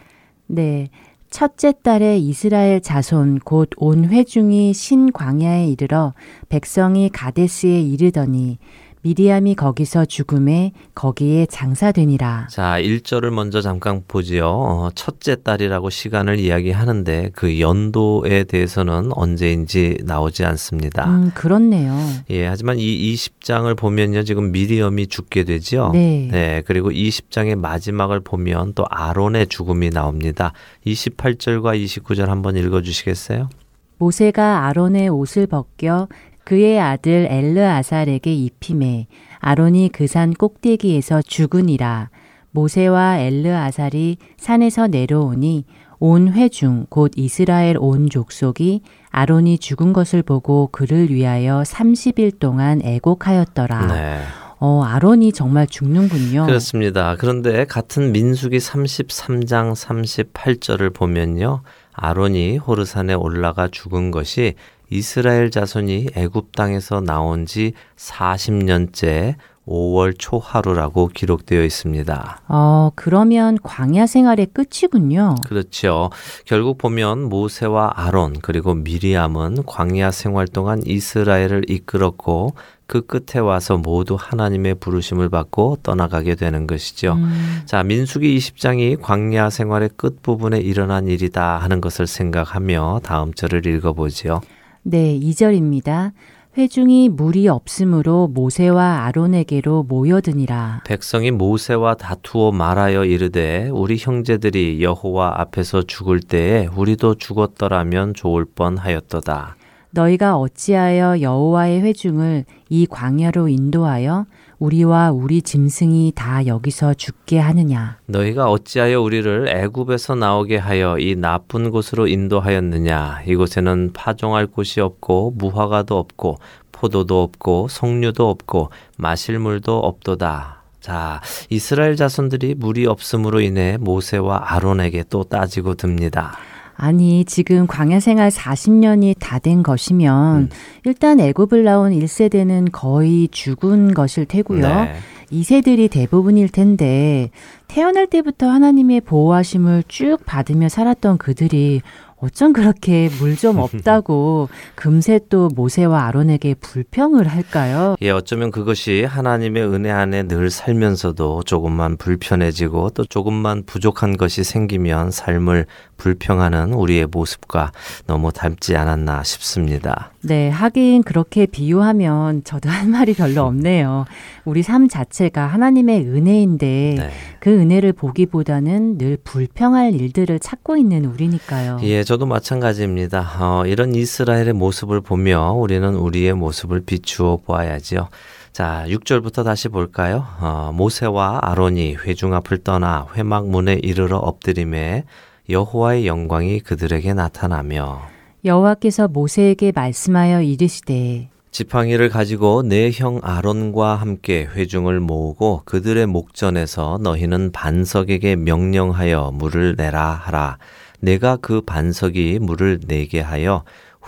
네. 0.47 0.89
첫째 1.31 1.71
달에 1.81 2.17
이스라엘 2.17 2.81
자손 2.81 3.39
곧 3.39 3.69
온 3.77 4.05
회중이 4.05 4.73
신 4.73 5.11
광야에 5.13 5.65
이르러 5.67 6.13
백성이 6.49 7.09
가데스에 7.09 7.79
이르더니 7.81 8.57
미리암이 9.03 9.55
거기서 9.55 10.05
죽음에 10.05 10.73
거기에 10.93 11.47
장사되니라. 11.47 12.47
자, 12.49 12.79
1절을 12.79 13.31
먼저 13.31 13.61
잠깐 13.61 14.03
보지요. 14.07 14.47
어, 14.47 14.89
첫째 14.93 15.35
딸이라고 15.41 15.89
시간을 15.89 16.39
이야기하는데 16.39 17.31
그 17.33 17.59
연도에 17.59 18.43
대해서는 18.43 19.11
언제인지 19.13 19.97
나오지 20.03 20.45
않습니다. 20.45 21.05
음, 21.09 21.31
그렇네요. 21.33 21.97
예, 22.29 22.45
하지만 22.45 22.77
이 22.77 23.13
20장을 23.15 23.75
보면요. 23.75 24.23
지금 24.23 24.51
미리엄이 24.51 25.07
죽게 25.07 25.45
되죠. 25.45 25.89
네. 25.93 26.27
네, 26.31 26.63
그리고 26.67 26.91
20장의 26.91 27.55
마지막을 27.55 28.19
보면 28.19 28.73
또 28.75 28.85
아론의 28.89 29.47
죽음이 29.47 29.89
나옵니다. 29.89 30.53
28절과 30.85 31.83
29절 31.83 32.27
한번 32.27 32.55
읽어 32.55 32.81
주시겠어요? 32.81 33.49
모세가 33.97 34.65
아론의 34.65 35.09
옷을 35.09 35.45
벗겨 35.45 36.07
그의 36.43 36.79
아들 36.79 37.27
엘르아살에게 37.29 38.33
입힘에 38.33 39.07
아론이 39.39 39.89
그 39.91 40.07
산 40.07 40.33
꼭대기에서 40.33 41.21
죽으니라 41.21 42.09
모세와 42.51 43.19
엘르아살이 43.19 44.17
산에서 44.37 44.87
내려오니 44.87 45.65
온 45.99 46.33
회중 46.33 46.85
곧 46.89 47.11
이스라엘 47.15 47.77
온 47.79 48.09
족속이 48.09 48.81
아론이 49.11 49.59
죽은 49.59 49.93
것을 49.93 50.23
보고 50.23 50.67
그를 50.71 51.09
위하여 51.11 51.63
30일 51.65 52.39
동안 52.39 52.81
애곡하였더라. 52.83 53.85
네. 53.87 54.19
어, 54.59 54.83
아론이 54.83 55.31
정말 55.31 55.67
죽는군요. 55.67 56.45
그렇습니다. 56.45 57.15
그런데 57.17 57.65
같은 57.65 58.11
민수기 58.11 58.57
33장 58.57 59.73
38절을 59.75 60.93
보면요. 60.93 61.61
아론이 61.93 62.57
호르산에 62.57 63.13
올라가 63.13 63.67
죽은 63.67 64.11
것이 64.11 64.55
이스라엘 64.91 65.49
자손이 65.49 66.09
애굽 66.15 66.51
땅에서 66.51 66.99
나온 66.99 67.45
지 67.45 67.73
40년째 67.95 69.35
5월 69.65 70.15
초하루라고 70.17 71.07
기록되어 71.07 71.63
있습니다. 71.63 72.41
어, 72.49 72.91
그러면 72.95 73.57
광야 73.63 74.05
생활의 74.05 74.47
끝이군요. 74.53 75.35
그렇죠. 75.45 76.09
결국 76.45 76.77
보면 76.77 77.29
모세와 77.29 77.93
아론 77.95 78.35
그리고 78.41 78.73
미리암은 78.73 79.63
광야 79.65 80.11
생활 80.11 80.47
동안 80.47 80.81
이스라엘을 80.85 81.69
이끌었고 81.69 82.53
그 82.85 83.05
끝에 83.05 83.39
와서 83.39 83.77
모두 83.77 84.17
하나님의 84.19 84.75
부르심을 84.75 85.29
받고 85.29 85.77
떠나가게 85.83 86.35
되는 86.35 86.67
것이죠. 86.67 87.13
음. 87.13 87.61
자, 87.65 87.83
민수기 87.83 88.37
20장이 88.37 88.99
광야 89.01 89.49
생활의 89.49 89.91
끝부분에 89.95 90.59
일어난 90.59 91.07
일이다 91.07 91.59
하는 91.59 91.79
것을 91.79 92.07
생각하며 92.07 92.99
다음 93.03 93.33
절을 93.33 93.65
읽어보지요. 93.65 94.41
네, 94.83 95.19
2절입니다. 95.19 96.11
회중이 96.57 97.09
물이 97.09 97.47
없으므로 97.47 98.27
모세와 98.27 99.05
아론에게로 99.05 99.83
모여드니라. 99.83 100.81
백성이 100.85 101.31
모세와 101.31 101.95
다투어 101.95 102.51
말하여 102.51 103.05
이르되 103.05 103.69
우리 103.71 103.97
형제들이 103.97 104.81
여호와 104.81 105.39
앞에서 105.39 105.83
죽을 105.83 106.19
때에 106.19 106.67
우리도 106.75 107.15
죽었더라면 107.15 108.15
좋을 108.15 108.45
뻔하였도다. 108.45 109.55
너희가 109.91 110.37
어찌하여 110.37 111.21
여호와의 111.21 111.81
회중을 111.81 112.45
이 112.69 112.87
광야로 112.87 113.49
인도하여 113.49 114.25
우리와 114.61 115.09
우리 115.09 115.41
짐승이 115.41 116.13
다 116.13 116.45
여기서 116.45 116.93
죽게 116.93 117.39
하느냐? 117.39 117.97
너희가 118.05 118.51
어찌하여 118.51 119.01
우리를 119.01 119.47
애굽에서 119.49 120.13
나오게 120.13 120.57
하여 120.57 120.99
이 120.99 121.15
나쁜 121.15 121.71
곳으로 121.71 122.07
인도하였느냐? 122.07 123.23
이곳에는 123.25 123.91
파종할 123.93 124.45
곳이 124.45 124.79
없고 124.79 125.33
무화과도 125.35 125.97
없고 125.97 126.37
포도도 126.71 127.23
없고 127.23 127.69
석류도 127.69 128.29
없고 128.29 128.69
마실 128.97 129.39
물도 129.39 129.79
없도다. 129.79 130.61
자, 130.79 131.21
이스라엘 131.49 131.95
자손들이 131.95 132.53
물이 132.53 132.85
없음으로 132.85 133.41
인해 133.41 133.77
모세와 133.79 134.43
아론에게 134.53 135.05
또 135.09 135.23
따지고 135.23 135.73
듭니다. 135.73 136.37
아니, 136.83 137.25
지금 137.25 137.67
광야 137.67 137.99
생활 137.99 138.29
40년이 138.31 139.15
다 139.19 139.37
된 139.37 139.61
것이면 139.61 140.37
음. 140.37 140.49
일단 140.83 141.19
애굽을 141.19 141.63
나온 141.63 141.91
1세대는 141.91 142.69
거의 142.71 143.27
죽은 143.31 143.93
것일 143.93 144.25
테고요. 144.25 144.61
네. 144.61 144.95
2세들이 145.31 145.89
대부분일 145.89 146.49
텐데 146.49 147.29
태어날 147.67 148.07
때부터 148.07 148.49
하나님의 148.49 149.01
보호하심을 149.01 149.83
쭉 149.87 150.17
받으며 150.25 150.69
살았던 150.69 151.19
그들이 151.19 151.81
어쩜 152.21 152.53
그렇게 152.53 153.09
물 153.19 153.41
좀 153.41 153.57
없다고 153.57 154.49
금세 154.75 155.19
또 155.29 155.49
모세와 155.55 156.05
아론에게 156.05 156.53
불평을 156.55 157.27
할까요? 157.27 157.95
예, 158.01 158.11
어쩌면 158.11 158.51
그것이 158.51 159.03
하나님의 159.03 159.63
은혜 159.63 159.89
안에 159.89 160.27
늘 160.27 160.51
살면서도 160.51 161.41
조금만 161.43 161.97
불편해지고 161.97 162.91
또 162.91 163.03
조금만 163.05 163.63
부족한 163.65 164.17
것이 164.17 164.43
생기면 164.43 165.09
삶을 165.09 165.65
불평하는 165.97 166.73
우리의 166.73 167.07
모습과 167.07 167.71
너무 168.05 168.31
닮지 168.31 168.75
않았나 168.75 169.23
싶습니다. 169.23 170.11
네, 170.21 170.49
하긴 170.49 171.01
그렇게 171.01 171.47
비유하면 171.47 172.43
저도 172.43 172.69
할 172.69 172.87
말이 172.87 173.13
별로 173.15 173.41
없네요. 173.43 174.05
우리 174.45 174.61
삶 174.61 174.87
자체가 174.87 175.47
하나님의 175.47 176.01
은혜인데 176.07 176.95
네. 176.97 177.09
그 177.41 177.49
은혜를 177.49 177.93
보기보다는 177.93 178.99
늘 178.99 179.17
불평할 179.17 179.95
일들을 179.95 180.37
찾고 180.37 180.77
있는 180.77 181.05
우리니까요. 181.05 181.79
예, 181.81 182.03
저도 182.03 182.27
마찬가지입니다. 182.27 183.31
어, 183.39 183.65
이런 183.65 183.95
이스라엘의 183.95 184.53
모습을 184.53 185.01
보며 185.01 185.51
우리는 185.53 185.95
우리의 185.95 186.35
모습을 186.35 186.81
비추어 186.81 187.37
보아야지요. 187.37 188.09
자, 188.53 188.85
6절부터 188.87 189.43
다시 189.43 189.69
볼까요? 189.69 190.23
어, 190.39 190.71
모세와 190.71 191.39
아론이 191.41 191.95
회중 192.05 192.35
앞을 192.35 192.59
떠나 192.59 193.07
회막문에 193.15 193.79
이르러 193.81 194.17
엎드림에 194.17 195.05
여호와의 195.49 196.05
영광이 196.05 196.59
그들에게 196.59 197.15
나타나며 197.15 198.03
여호와께서 198.45 199.07
모세에게 199.07 199.71
말씀하여 199.73 200.43
이르시되 200.43 201.30
지팡이를 201.51 202.07
가지고 202.09 202.63
내 202.63 202.91
형 202.93 203.19
아론과 203.21 203.95
함께 203.95 204.45
회중을 204.45 204.99
모으고 205.01 205.61
그들의 205.65 206.05
목전에서 206.07 206.99
너희는 207.01 207.51
반석에게 207.51 208.37
명령하여 208.37 209.31
물을 209.33 209.75
내라 209.77 210.11
하라. 210.11 210.57
내가 211.01 211.35
그 211.37 211.61
반석이 211.61 212.39
물을 212.41 212.79
내게 212.87 213.19
하여 213.19 213.63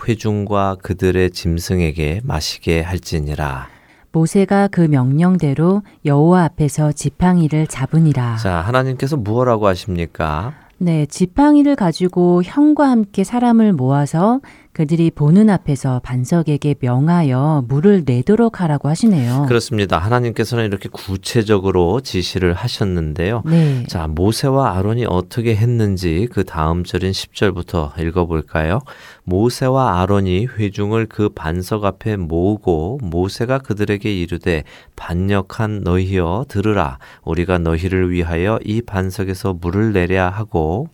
회중과 0.06 0.76
그들의 0.82 1.30
짐승에게 1.30 2.22
마시게 2.24 2.80
할지니라. 2.82 3.68
모세가 4.12 4.68
그 4.68 4.80
명령대로 4.82 5.82
여호와 6.04 6.44
앞에서 6.44 6.92
지팡이를 6.92 7.66
잡으니라. 7.66 8.36
자, 8.36 8.60
하나님께서 8.60 9.16
무엇라고 9.16 9.66
하십니까? 9.66 10.54
네, 10.78 11.06
지팡이를 11.06 11.76
가지고 11.76 12.42
형과 12.44 12.90
함께 12.90 13.24
사람을 13.24 13.72
모아서 13.72 14.40
그들이 14.74 15.12
보는 15.12 15.50
앞에서 15.50 16.00
반석에게 16.02 16.74
명하여 16.80 17.64
물을 17.68 18.02
내도록 18.04 18.60
하라고 18.60 18.88
하시네요. 18.88 19.46
그렇습니다. 19.46 19.98
하나님께서는 19.98 20.66
이렇게 20.66 20.88
구체적으로 20.88 22.00
지시를 22.00 22.54
하셨는데요. 22.54 23.44
네. 23.46 23.84
자, 23.86 24.08
모세와 24.08 24.76
아론이 24.76 25.06
어떻게 25.06 25.54
했는지 25.54 26.26
그 26.32 26.42
다음 26.42 26.82
절인 26.82 27.12
10절부터 27.12 27.96
읽어볼까요? 28.00 28.80
모세와 29.22 30.02
아론이 30.02 30.46
회중을 30.46 31.06
그 31.06 31.28
반석 31.28 31.84
앞에 31.84 32.16
모으고 32.16 32.98
모세가 33.00 33.58
그들에게 33.58 34.12
이르되 34.12 34.64
반역한 34.96 35.82
너희여 35.84 36.46
들으라 36.48 36.98
우리가 37.22 37.58
너희를 37.58 38.10
위하여 38.10 38.58
이 38.64 38.82
반석에서 38.82 39.54
물을 39.54 39.92
내랴 39.92 40.30
하고 40.30 40.88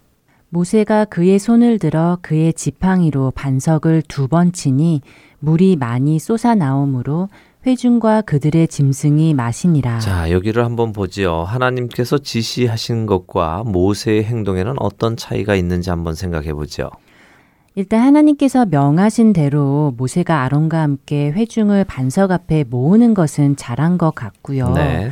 모세가 0.50 1.06
그의 1.06 1.38
손을 1.38 1.78
들어 1.78 2.18
그의 2.22 2.52
지팡이로 2.52 3.30
반석을 3.34 4.02
두 4.08 4.28
번 4.28 4.52
치니 4.52 5.00
물이 5.40 5.76
많이 5.76 6.18
쏟아 6.18 6.54
나오므로 6.54 7.28
회중과 7.66 8.22
그들의 8.22 8.68
짐승이 8.68 9.34
마시니라. 9.34 9.98
자, 9.98 10.30
여기를 10.30 10.64
한번 10.64 10.92
보지요. 10.92 11.42
하나님께서 11.42 12.18
지시하신 12.18 13.06
것과 13.06 13.64
모세의 13.66 14.24
행동에는 14.24 14.74
어떤 14.78 15.16
차이가 15.16 15.54
있는지 15.54 15.90
한번 15.90 16.14
생각해 16.14 16.52
보죠. 16.54 16.90
일단 17.74 18.00
하나님께서 18.02 18.66
명하신 18.66 19.32
대로 19.32 19.94
모세가 19.96 20.42
아론과 20.42 20.80
함께 20.80 21.30
회중을 21.30 21.84
반석 21.84 22.30
앞에 22.32 22.64
모으는 22.68 23.14
것은 23.14 23.56
잘한 23.56 23.98
것 23.98 24.14
같고요. 24.14 24.70
네. 24.70 25.10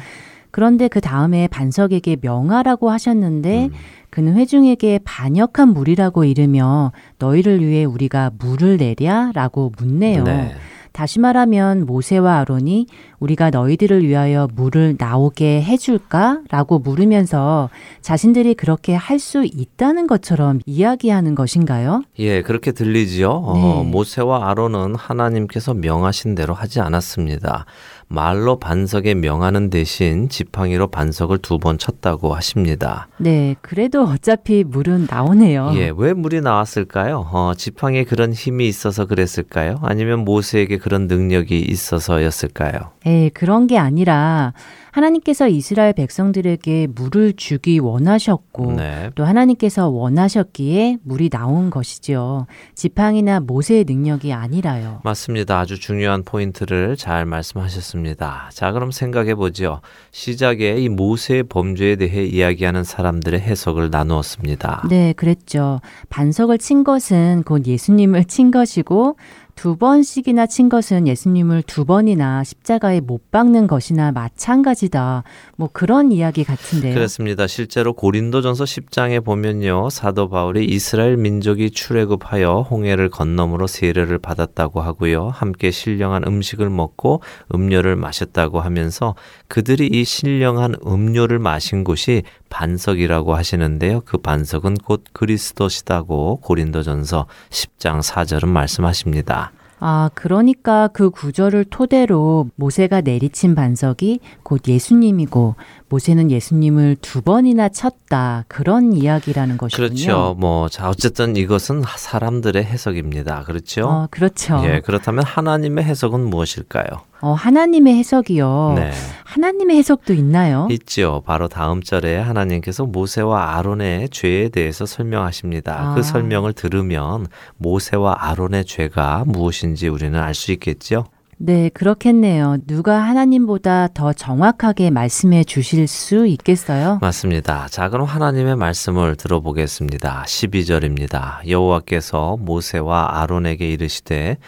그런데 0.51 0.89
그 0.89 1.01
다음에 1.01 1.49
반석에게 1.49 2.19
명하라고 2.21 2.91
하셨는데 2.91 3.67
음. 3.67 3.71
그는 4.11 4.37
회중에게 4.37 5.01
반역한 5.05 5.69
물이라고 5.75 6.25
이르며 6.25 6.93
너희를 7.19 7.61
위해 7.61 7.85
우리가 7.85 8.31
물을 8.39 8.77
내랴? 8.79 9.33
라고 9.35 9.73
묻네요. 9.77 10.25
네. 10.25 10.55
다시 10.93 11.19
말하면 11.21 11.87
모세와 11.87 12.39
아론이 12.39 12.87
우리가 13.21 13.51
너희들을 13.51 14.07
위하여 14.07 14.49
물을 14.55 14.95
나오게 14.99 15.63
해줄까? 15.63 16.41
라고 16.51 16.79
물으면서 16.79 17.69
자신들이 18.01 18.55
그렇게 18.55 18.95
할 18.95 19.19
수 19.19 19.45
있다는 19.45 20.07
것처럼 20.07 20.61
이야기하는 20.65 21.35
것인가요? 21.35 22.03
예, 22.21 22.41
그렇게 22.43 22.71
들리지요. 22.71 23.29
어, 23.31 23.55
네. 23.57 23.63
어, 23.65 23.83
모세와 23.83 24.49
아론은 24.49 24.95
하나님께서 24.95 25.75
명하신 25.75 26.37
대로 26.37 26.55
하지 26.55 26.81
않았습니다. 26.81 27.65
말로 28.07 28.59
반석에 28.59 29.15
명하는 29.15 29.71
대신 29.71 30.29
지팡이로 30.29 30.87
반석을 30.87 31.39
두 31.39 31.59
번 31.59 31.77
쳤다고 31.79 32.33
하십니다. 32.37 33.09
네, 33.19 33.57
그래도 33.61 34.05
어차피 34.05 34.63
물은 34.65 35.09
나오네요. 35.11 35.73
예, 35.75 35.93
왜 35.97 36.13
물이 36.15 36.41
나왔을까요? 36.41 37.29
어, 37.33 37.53
지팡이에 37.57 38.05
그런 38.05 38.33
힘이 38.33 38.69
있어서 38.69 39.07
그랬을까요? 39.07 39.81
아니면 39.83 40.21
모세에게 40.25 40.78
그런 40.79 41.07
능력이 41.07 41.59
있어서였을까요? 41.61 42.93
예, 43.07 43.31
그런 43.31 43.67
게 43.67 43.79
아니라 43.79 44.53
하나님께서 44.91 45.49
이스라엘 45.49 45.93
백성들에게 45.93 46.89
물을 46.95 47.33
주기 47.37 47.79
원하셨고 47.79 48.73
네. 48.73 49.11
또 49.15 49.25
하나님께서 49.25 49.89
원하셨기에 49.89 50.99
물이 51.03 51.31
나온 51.31 51.71
것이지요. 51.71 52.47
지팡이나 52.75 53.41
모세의 53.41 53.85
능력이 53.87 54.33
아니라요. 54.33 55.01
맞습니다. 55.05 55.61
아주 55.61 55.79
중요한 55.79 56.25
포인트를 56.25 56.97
잘 56.97 57.27
말씀하셨습니다. 57.27 58.51
자, 58.53 58.73
그럼 58.73 58.91
생각해 58.91 59.35
보죠. 59.35 59.81
시작에 60.11 60.77
이 60.79 60.89
모세의 60.89 61.45
범죄에 61.45 61.97
대해 61.97 62.25
이야기하는 62.25 62.83
사람들의 62.83 63.41
해석을 63.41 63.91
나누었습니다. 63.91 64.85
네, 64.89 65.13
그랬죠. 65.13 65.81
반석을 66.09 66.59
친 66.59 66.83
것은 66.83 67.45
곧 67.45 67.67
예수님을 67.67 68.25
친 68.25 68.51
것이고 68.51 69.17
두 69.59 69.75
번씩이나 69.75 70.47
친 70.47 70.69
것은 70.69 71.09
예수님을 71.09 71.63
두 71.63 71.85
번이나 71.85 72.45
십자가에 72.45 73.01
못 73.01 73.33
박는 73.33 73.67
것이나 73.67 74.13
마찬가지다. 74.13 75.25
뭐 75.57 75.69
그런 75.73 76.13
이야기 76.13 76.45
같은데요. 76.45 76.95
그렇습니다. 76.95 77.49
실제로 77.49 77.93
고린도전서 77.93 78.63
10장에 78.63 79.25
보면요. 79.25 79.91
사도 79.91 80.29
바울이 80.29 80.65
이스라엘 80.65 81.17
민족이 81.17 81.73
출애굽하여 81.73 82.69
홍해를 82.71 83.09
건너므로 83.09 83.67
세례를 83.67 84.19
받았다고 84.19 84.81
하고요. 84.81 85.31
함께 85.31 85.73
신령한 85.73 86.23
음식을 86.25 86.71
먹고 86.71 87.23
음료를 87.53 87.97
마셨다고 87.97 88.61
하면서 88.61 89.17
그들이 89.49 89.89
이 89.89 90.05
신령한 90.05 90.77
음료를 90.87 91.41
마신 91.41 91.83
곳이 91.83 92.23
반석이라고 92.49 93.35
하시는데요. 93.35 94.03
그 94.05 94.19
반석은 94.19 94.75
곧 94.85 95.03
그리스도시다고 95.13 96.37
고린도전서 96.43 97.27
10장 97.51 98.01
4절은 98.03 98.47
말씀하십니다. 98.47 99.48
아, 99.81 100.11
그러니까 100.15 100.89
그 100.89 101.11
구절을 101.11 101.67
토대로 101.67 102.49
모세가 102.57 103.03
내리친 103.03 103.55
반석이 103.55 104.21
곧 104.43 104.63
예수님이고 104.67 105.55
모세는 105.89 106.31
예수님을 106.31 106.97
두 107.01 107.23
번이나 107.23 107.69
쳤다. 107.69 108.45
그런 108.49 108.93
이야기라는 108.93 109.57
것이군요. 109.57 109.87
그렇죠. 109.87 110.37
뭐, 110.39 110.69
자, 110.69 110.89
어쨌든 110.89 111.37
이것은 111.37 111.83
사람들의 111.97 112.63
해석입니다. 112.63 113.45
그렇죠? 113.45 113.87
어, 113.87 114.09
그렇죠. 114.11 114.61
예, 114.65 114.81
그렇다면 114.81 115.25
하나님의 115.25 115.85
해석은 115.85 116.21
무엇일까요? 116.21 116.85
어, 117.21 117.33
하나님의 117.33 117.95
해석이요. 117.97 118.75
네. 118.77 118.93
하나님의 119.39 119.77
해석도 119.77 120.15
있나요? 120.15 120.67
있죠. 120.71 121.23
바로 121.25 121.47
다음 121.47 121.81
절에 121.81 122.19
하나님께서 122.19 122.87
모세와 122.87 123.57
아론의 123.57 124.09
죄에 124.09 124.49
대해서 124.49 124.85
설명하십니다. 124.85 125.77
그 125.77 125.81
아. 125.81 125.95
그 125.95 126.03
설명을 126.03 126.55
들으면 126.55 127.27
모세와 127.57 128.17
아론의 128.19 128.65
죄가 128.65 129.23
무엇인지 129.27 129.87
우리는 129.89 130.19
알 130.19 130.35
수 130.35 130.51
있겠죠. 130.53 131.07
네, 131.41 131.69
그렇겠네요. 131.69 132.57
누가 132.67 132.99
하나님보다 133.01 133.89
더 133.95 134.13
정확하게 134.13 134.91
말씀해 134.91 135.45
주실 135.45 135.87
수 135.87 136.27
있겠어요? 136.27 136.99
맞습니다. 137.01 137.69
자, 137.71 137.89
그럼 137.91 138.07
하나님의 138.07 138.57
말씀을 138.57 139.15
들어보겠습니다. 139.15 140.25
12절입니다. 140.27 141.49
여호와께서 141.49 142.37
모세와 142.41 143.21
아론에게 143.21 143.69
이르시되 143.69 144.39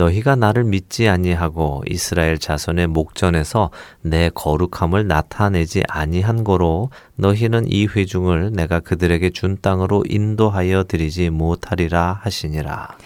너희가 0.00 0.34
나를 0.34 0.64
믿지 0.64 1.08
아니하고 1.08 1.82
이스라엘 1.86 2.38
자손의 2.38 2.86
목전에서 2.86 3.70
내 4.00 4.30
거룩함을 4.30 5.06
나타내지 5.06 5.82
아니한 5.88 6.42
거로 6.42 6.88
너희는 7.16 7.64
이 7.66 7.86
회중을 7.86 8.52
내가 8.54 8.80
그들에게 8.80 9.28
준 9.30 9.58
땅으로 9.60 10.04
인도하여 10.08 10.84
드리지 10.84 11.28
못하리라 11.28 12.18
하시니라. 12.22 12.96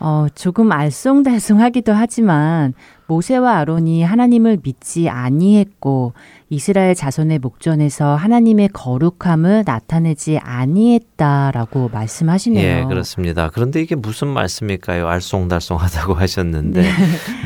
어, 0.00 0.26
조금 0.34 0.70
알쏭달쏭하기도 0.70 1.92
하지만 1.92 2.74
모세와 3.10 3.58
아론이 3.58 4.04
하나님을 4.04 4.60
믿지 4.62 5.08
아니했고 5.08 6.12
이스라엘 6.48 6.94
자손의 6.94 7.40
목전에서 7.40 8.14
하나님의 8.14 8.70
거룩함을 8.72 9.64
나타내지 9.66 10.38
아니했다라고 10.38 11.90
말씀하시네요. 11.92 12.64
예, 12.64 12.84
그렇습니다. 12.84 13.50
그런데 13.52 13.80
이게 13.80 13.94
무슨 13.94 14.28
말씀일까요? 14.28 15.06
알쏭달쏭하다고 15.06 16.14
하셨는데 16.18 16.82
네. 16.82 16.88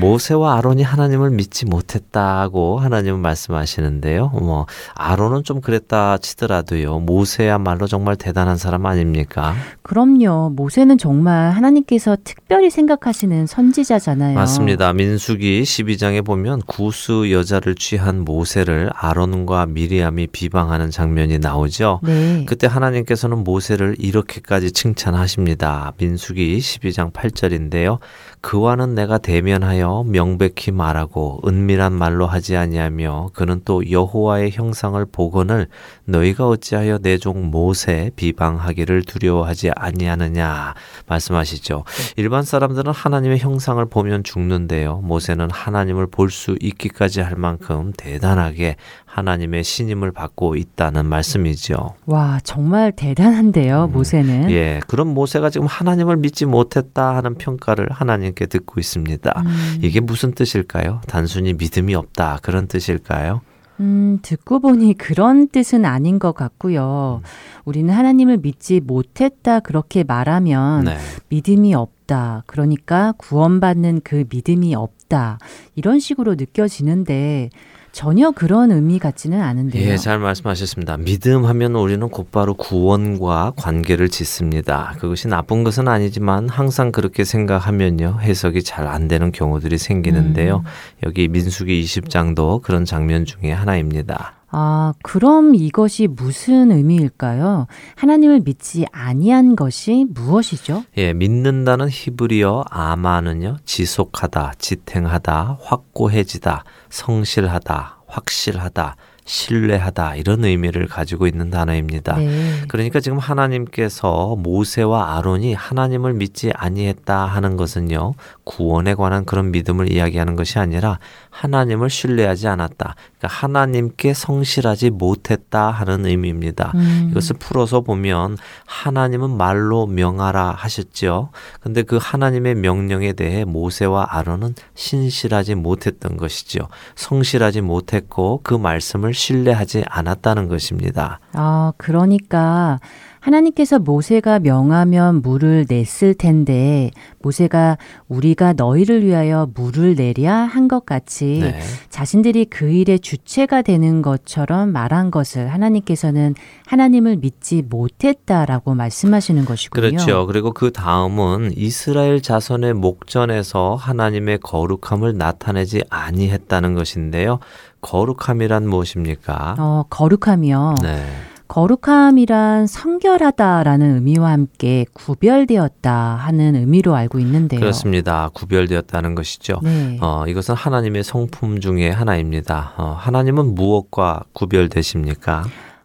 모세와 0.00 0.56
아론이 0.58 0.82
하나님을 0.82 1.30
믿지 1.30 1.64
못했다고 1.66 2.78
하나님은 2.78 3.20
말씀하시는데요. 3.20 4.28
뭐 4.28 4.66
아론은 4.94 5.44
좀 5.44 5.60
그랬다 5.62 6.18
치더라도요. 6.18 7.00
모세야말로 7.00 7.86
정말 7.86 8.16
대단한 8.16 8.56
사람 8.58 8.84
아닙니까? 8.86 9.54
그럼요. 9.82 10.52
모세는 10.56 10.98
정말 10.98 11.52
하나님께서 11.52 12.16
특별히 12.22 12.70
생각하시는 12.70 13.46
선지자잖아요. 13.46 14.34
맞습니다. 14.34 14.92
민수기 14.94 15.53
12장에 15.62 16.24
보면 16.24 16.62
구스 16.66 17.30
여자를 17.30 17.74
취한 17.74 18.20
모세를 18.20 18.90
아론과 18.94 19.66
미리암이 19.66 20.28
비방하는 20.28 20.90
장면이 20.90 21.38
나오죠. 21.38 22.00
네. 22.02 22.44
그때 22.46 22.66
하나님께서는 22.66 23.44
모세를 23.44 23.96
이렇게까지 23.98 24.72
칭찬하십니다. 24.72 25.92
민수기 25.98 26.58
12장 26.58 27.12
8절인데요. 27.12 27.98
그와는 28.44 28.94
내가 28.94 29.16
대면하여 29.16 30.04
명백히 30.06 30.70
말하고 30.70 31.40
은밀한 31.46 31.94
말로 31.94 32.26
하지 32.26 32.58
아니하며 32.58 33.30
그는 33.32 33.62
또 33.64 33.90
여호와의 33.90 34.50
형상을 34.50 35.02
보거늘 35.10 35.66
너희가 36.04 36.46
어찌하여 36.46 36.98
내 36.98 37.16
종 37.16 37.46
모세 37.50 38.10
비방하기를 38.16 39.04
두려워하지 39.04 39.70
아니하느냐 39.74 40.74
말씀하시죠. 41.06 41.84
일반 42.16 42.42
사람들은 42.42 42.92
하나님의 42.92 43.38
형상을 43.38 43.82
보면 43.86 44.24
죽는데요. 44.24 44.98
모세는 44.98 45.50
하나님을 45.50 46.08
볼 46.08 46.28
수 46.30 46.54
있기까지 46.60 47.22
할 47.22 47.36
만큼 47.36 47.94
대단하게 47.96 48.76
하나님의 49.14 49.62
신임을 49.62 50.10
받고 50.10 50.56
있다는 50.56 51.06
말씀이죠. 51.06 51.94
와, 52.06 52.40
정말 52.42 52.90
대단한데요, 52.90 53.84
음, 53.84 53.92
모세는. 53.92 54.50
예, 54.50 54.80
그런 54.88 55.06
모세가 55.14 55.50
지금 55.50 55.68
하나님을 55.68 56.16
믿지 56.16 56.46
못했다 56.46 57.14
하는 57.14 57.36
평가를 57.36 57.92
하나님께 57.92 58.46
듣고 58.46 58.80
있습니다. 58.80 59.32
음. 59.46 59.78
이게 59.82 60.00
무슨 60.00 60.32
뜻일까요? 60.32 61.00
단순히 61.06 61.52
믿음이 61.52 61.94
없다 61.94 62.40
그런 62.42 62.66
뜻일까요? 62.66 63.40
음, 63.78 64.18
듣고 64.22 64.58
보니 64.58 64.94
그런 64.94 65.46
뜻은 65.48 65.84
아닌 65.84 66.18
것 66.18 66.32
같고요. 66.32 67.20
음. 67.22 67.28
우리는 67.64 67.94
하나님을 67.94 68.38
믿지 68.38 68.80
못했다 68.80 69.60
그렇게 69.60 70.02
말하면 70.02 70.84
네. 70.86 70.96
믿음이 71.28 71.72
없다. 71.74 72.42
그러니까 72.46 73.14
구원받는 73.18 74.00
그 74.02 74.24
믿음이 74.28 74.74
없다. 74.74 75.38
이런 75.76 76.00
식으로 76.00 76.34
느껴지는데 76.34 77.50
전혀 77.94 78.32
그런 78.32 78.72
의미 78.72 78.98
같지는 78.98 79.40
않은데요. 79.40 79.88
예, 79.88 79.96
잘 79.96 80.18
말씀하셨습니다. 80.18 80.96
믿음 80.96 81.44
하면 81.44 81.76
우리는 81.76 82.06
곧바로 82.08 82.54
구원과 82.54 83.52
관계를 83.54 84.08
짓습니다. 84.08 84.94
그것이 84.98 85.28
나쁜 85.28 85.62
것은 85.62 85.86
아니지만 85.86 86.48
항상 86.48 86.90
그렇게 86.90 87.24
생각하면요. 87.24 88.18
해석이 88.20 88.64
잘 88.64 88.84
안 88.84 89.08
되는 89.08 89.32
경우들이 89.32 89.78
생기는데요. 89.78 90.56
음. 90.56 90.62
여기 91.04 91.28
민수기 91.28 91.82
20장도 91.84 92.62
그런 92.62 92.84
장면 92.84 93.24
중에 93.24 93.52
하나입니다. 93.52 94.34
아, 94.56 94.92
그럼 95.02 95.56
이것이 95.56 96.06
무슨 96.06 96.70
의미일까요? 96.70 97.66
하나님을 97.96 98.42
믿지 98.44 98.86
아니한 98.92 99.56
것이 99.56 100.06
무엇이죠? 100.08 100.84
예, 100.96 101.12
믿는다는 101.12 101.88
히브리어 101.90 102.66
아마는요, 102.70 103.56
지속하다, 103.64 104.52
지탱하다, 104.58 105.58
확고해지다, 105.60 106.62
성실하다, 106.88 108.02
확실하다, 108.06 108.96
신뢰하다 109.24 110.16
이런 110.16 110.44
의미를 110.44 110.86
가지고 110.86 111.26
있는 111.26 111.50
단어입니다. 111.50 112.16
네. 112.16 112.62
그러니까 112.68 113.00
지금 113.00 113.18
하나님께서 113.18 114.36
모세와 114.36 115.16
아론이 115.16 115.54
하나님을 115.54 116.12
믿지 116.12 116.52
아니했다 116.54 117.26
하는 117.26 117.56
것은요 117.56 118.14
구원에 118.44 118.94
관한 118.94 119.24
그런 119.24 119.50
믿음을 119.50 119.90
이야기하는 119.90 120.36
것이 120.36 120.58
아니라 120.58 120.98
하나님을 121.30 121.88
신뢰하지 121.90 122.48
않았다. 122.48 122.94
그러니까 123.18 123.28
하나님께 123.28 124.14
성실하지 124.14 124.90
못했다 124.90 125.70
하는 125.70 126.04
의미입니다. 126.06 126.72
음. 126.74 127.08
이것을 127.10 127.36
풀어서 127.38 127.80
보면 127.80 128.36
하나님은 128.66 129.30
말로 129.30 129.86
명하라 129.86 130.52
하셨죠. 130.52 131.30
근데 131.60 131.82
그 131.82 131.98
하나님의 132.00 132.56
명령에 132.56 133.14
대해 133.14 133.44
모세와 133.44 134.08
아론은 134.10 134.54
신실하지 134.74 135.54
못했던 135.54 136.16
것이죠. 136.16 136.68
성실하지 136.94 137.62
못했고 137.62 138.40
그 138.42 138.54
말씀을 138.54 139.13
신뢰하지 139.14 139.84
않았다는 139.88 140.48
것입니다. 140.48 141.20
아, 141.32 141.72
그러니까 141.76 142.80
하나님께서 143.20 143.78
모세가 143.78 144.40
명하면 144.40 145.22
물을 145.22 145.64
냈을 145.66 146.12
텐데 146.12 146.90
모세가 147.22 147.78
우리가 148.08 148.52
너희를 148.52 149.02
위하여 149.02 149.48
물을 149.54 149.94
내랴 149.94 150.30
한 150.34 150.68
것 150.68 150.84
같이 150.84 151.40
네. 151.42 151.58
자신들이 151.88 152.44
그 152.46 152.68
일의 152.70 153.00
주체가 153.00 153.62
되는 153.62 154.02
것처럼 154.02 154.72
말한 154.72 155.10
것을 155.10 155.52
하나님께서는 155.52 156.34
하나님을 156.66 157.16
믿지 157.16 157.62
못했다라고 157.62 158.74
말씀하시는 158.74 159.44
것이군요. 159.46 159.88
그렇죠. 159.88 160.26
그리고 160.26 160.52
그 160.52 160.70
다음은 160.70 161.52
이스라엘 161.56 162.20
자손의 162.20 162.74
목전에서 162.74 163.74
하나님의 163.74 164.38
거룩함을 164.40 165.16
나타내지 165.16 165.82
아니했다는 165.88 166.74
것인데요. 166.74 167.38
거룩함이란 167.84 168.66
무엇입니까? 168.66 169.56
어, 169.58 169.84
거룩함이요. 169.90 170.76
네. 170.82 171.04
거룩함이란 171.48 172.66
성결하다라는 172.66 173.96
의미와 173.96 174.30
함께 174.30 174.86
구별되었다 174.94 175.92
하는 175.92 176.56
의미로 176.56 176.94
알고 176.94 177.18
있는데요. 177.18 177.60
그렇습니다. 177.60 178.30
구별되었다는 178.32 179.14
것이죠. 179.14 179.60
네. 179.62 179.98
어, 180.00 180.24
이것은 180.26 180.54
하나님의 180.54 181.04
성품 181.04 181.60
중에 181.60 181.90
하나입니다. 181.90 182.72
어, 182.78 182.96
하나님은 182.98 183.54
무엇과 183.54 184.24
구별되십니까? 184.32 185.44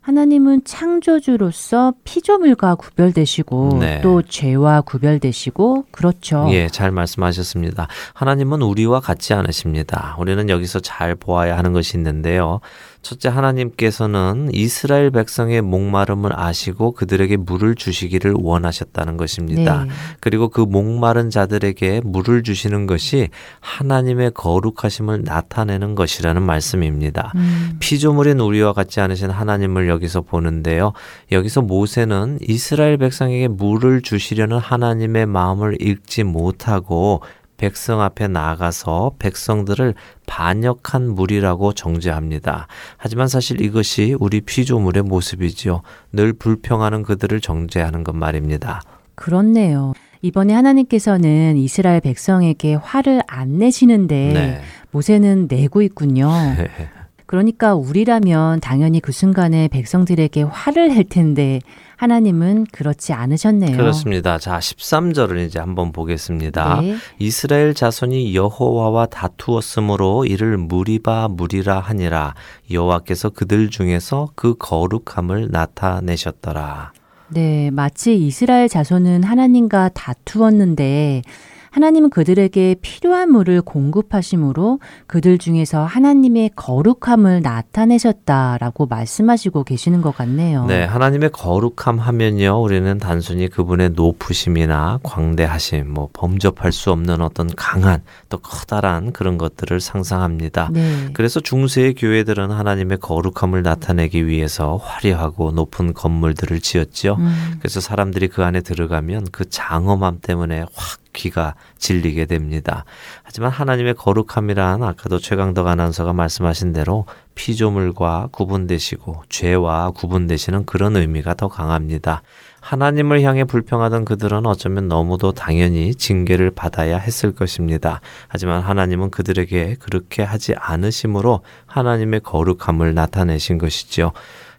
하나님은 0.10 0.64
창조주로서 0.64 1.94
피조물과 2.04 2.74
구별되시고 2.74 3.78
네. 3.80 4.02
또 4.02 4.24
죄와 4.24 4.82
구별되시고 4.82 5.86
그렇죠. 5.92 6.48
예, 6.50 6.68
잘 6.68 6.90
말씀하셨습니다. 6.90 7.88
하나님은 8.16 8.64
우리와 8.64 9.02
같지 9.02 9.36
않으십니다. 9.36 10.16
우리는 10.18 10.50
여기서 10.50 10.80
잘 10.80 11.14
보아야 11.14 11.56
하는 11.60 11.74
것이 11.74 11.96
있는데요. 11.96 12.60
첫째 13.02 13.30
하나님께서는 13.30 14.50
이스라엘 14.52 15.10
백성의 15.10 15.62
목마름을 15.62 16.38
아시고 16.38 16.92
그들에게 16.92 17.38
물을 17.38 17.76
주시기를 17.76 18.36
원하셨다는 18.38 19.16
것입니다. 19.18 19.86
네. 19.86 19.92
그리고 20.20 20.50
그 20.50 20.62
목마른 20.62 21.30
자들에게 21.30 22.02
물을 22.04 22.44
주시는 22.44 22.88
것이 22.88 23.30
하나님의 23.62 24.32
거룩하심을 24.34 25.24
나타내는 25.24 25.96
것이라는 25.96 26.42
말씀입니다. 26.42 27.32
음. 27.36 27.78
피조물인 27.80 28.40
우리와 28.40 28.74
같지 28.74 29.00
않으신 29.00 29.30
하나님을 29.30 29.88
여기서 29.88 30.22
보는데요. 30.22 30.94
여기서 31.32 31.62
모세는 31.62 32.40
이스라엘 32.42 32.98
백성에게 32.98 33.48
물을 33.48 34.02
주시려는 34.02 34.58
하나님의 34.58 35.26
마음을 35.26 35.82
읽지 35.82 36.24
못하고 36.24 37.22
백성 37.60 38.02
앞에 38.02 38.30
나가서 38.30 39.12
백성들을 39.20 39.94
반역한 40.26 41.14
물이라고 41.14 41.74
정죄합니다. 41.74 42.68
하지만 42.98 43.28
사실 43.28 43.62
이것이 43.62 44.16
우리 44.18 44.42
피조물의 44.42 45.04
모습이지요. 45.04 45.82
늘 46.14 46.34
불평하는 46.34 47.04
그들을 47.04 47.40
정죄하는 47.42 48.04
것 48.06 48.16
말입니다. 48.16 48.82
그렇네요. 49.16 49.94
이번에 50.22 50.54
하나님께서는 50.54 51.58
이스라엘 51.58 52.00
백성에게 52.00 52.76
화를 52.76 53.22
안 53.28 53.58
내시는데 53.58 54.16
네. 54.34 54.62
모세는 54.92 55.48
내고 55.50 55.82
있군요. 55.82 56.30
그러니까 57.26 57.76
우리라면 57.76 58.60
당연히 58.62 59.02
그 59.02 59.12
순간에 59.12 59.68
백성들에게 59.68 60.44
화를 60.44 60.90
낼 60.90 61.04
텐데 61.04 61.60
하나님은 62.00 62.68
그렇지 62.72 63.12
않으셨네요. 63.12 63.76
그렇습니다. 63.76 64.38
자, 64.38 64.58
13절을 64.58 65.46
이제 65.46 65.60
한번 65.60 65.92
보겠습니다. 65.92 66.80
네. 66.80 66.96
이스라엘 67.20 67.74
자손이 67.74 68.34
여호와와 68.34 69.08
다투었으므로 69.08 70.24
이를 70.24 70.56
무리바 70.56 71.28
무리라 71.28 71.82
하니라 71.82 72.36
여호와께서 72.72 73.32
그들 73.32 73.70
중에서 73.70 74.30
그 74.36 74.56
거룩함을 74.58 75.50
나타내셨더라. 75.52 76.94
네, 77.28 77.70
마치 77.72 78.16
이스라엘 78.16 78.70
자손은 78.70 79.24
하나님과 79.24 79.90
다투었는데 79.90 81.24
하나님은 81.72 82.10
그들에게 82.10 82.76
필요한 82.82 83.32
물을 83.32 83.62
공급하심으로 83.62 84.80
그들 85.08 85.38
중에서 85.38 85.84
하나님의 85.86 86.52
거룩함을 86.56 87.42
나타내셨다라고 87.42 88.88
말씀하시고 88.88 89.64
계시는 89.64 90.02
것 90.02 90.16
같네요. 90.16 90.66
네, 90.66 90.84
하나님의 90.84 91.32
거룩함 91.32 92.00
하면요, 92.00 92.62
우리는 92.62 92.98
단순히 92.98 93.48
그분의 93.48 93.92
높으심이나 93.92 95.00
광대하심, 95.04 95.94
뭐 95.94 96.10
범접할 96.14 96.72
수 96.72 96.92
없는 96.92 97.22
어떤 97.22 97.50
강한 97.56 98.02
또 98.30 98.38
커다란 98.38 99.12
그런 99.12 99.38
것들을 99.38 99.80
상상합니다. 99.80 100.70
네. 100.72 101.10
그래서 101.14 101.40
중세의 101.40 101.96
교회들은 101.96 102.52
하나님의 102.52 103.00
거룩함을 103.00 103.64
나타내기 103.64 104.28
위해서 104.28 104.78
화려하고 104.78 105.52
높은 105.52 105.94
건물들을 105.94 106.60
지었죠. 106.62 107.18
음. 107.20 107.58
그래서 107.60 107.80
사람들이 107.80 108.28
그 108.28 108.44
안에 108.44 108.62
들어가면 108.62 109.28
그 109.32 109.50
장엄함 109.50 110.20
때문에 110.22 110.66
확 110.74 111.00
귀가 111.20 111.56
질리게 111.78 112.26
됩니다. 112.26 112.86
하지만 113.24 113.52
하나님의 113.52 113.96
거룩함이란 113.96 114.84
아까도 114.84 115.20
최강덕 115.20 115.68
아나운서가 115.68 116.14
말씀하신 116.14 116.72
대로 116.72 117.06
피조물과 117.36 118.30
구분되시고 118.32 119.24
죄와 119.30 119.92
구분되시는 119.92 120.66
그런 120.66 120.96
의미가 120.96 121.34
더 121.34 121.50
강합니다. 121.50 122.22
하나님을 122.62 123.22
향해 123.22 123.44
불평하던 123.44 124.06
그들은 124.06 124.46
어쩌면 124.46 124.88
너무도 124.88 125.32
당연히 125.32 125.96
징계를 125.96 126.52
받아야 126.52 126.98
했을 126.98 127.34
것입니다. 127.34 128.02
하지만 128.28 128.62
하나님은 128.62 129.12
그들에게 129.12 129.78
그렇게 129.80 130.24
하지 130.24 130.54
않으심으로 130.58 131.42
하나님의 131.66 132.22
거룩함을 132.22 132.94
나타내신 132.94 133.58
것이지요. 133.58 134.12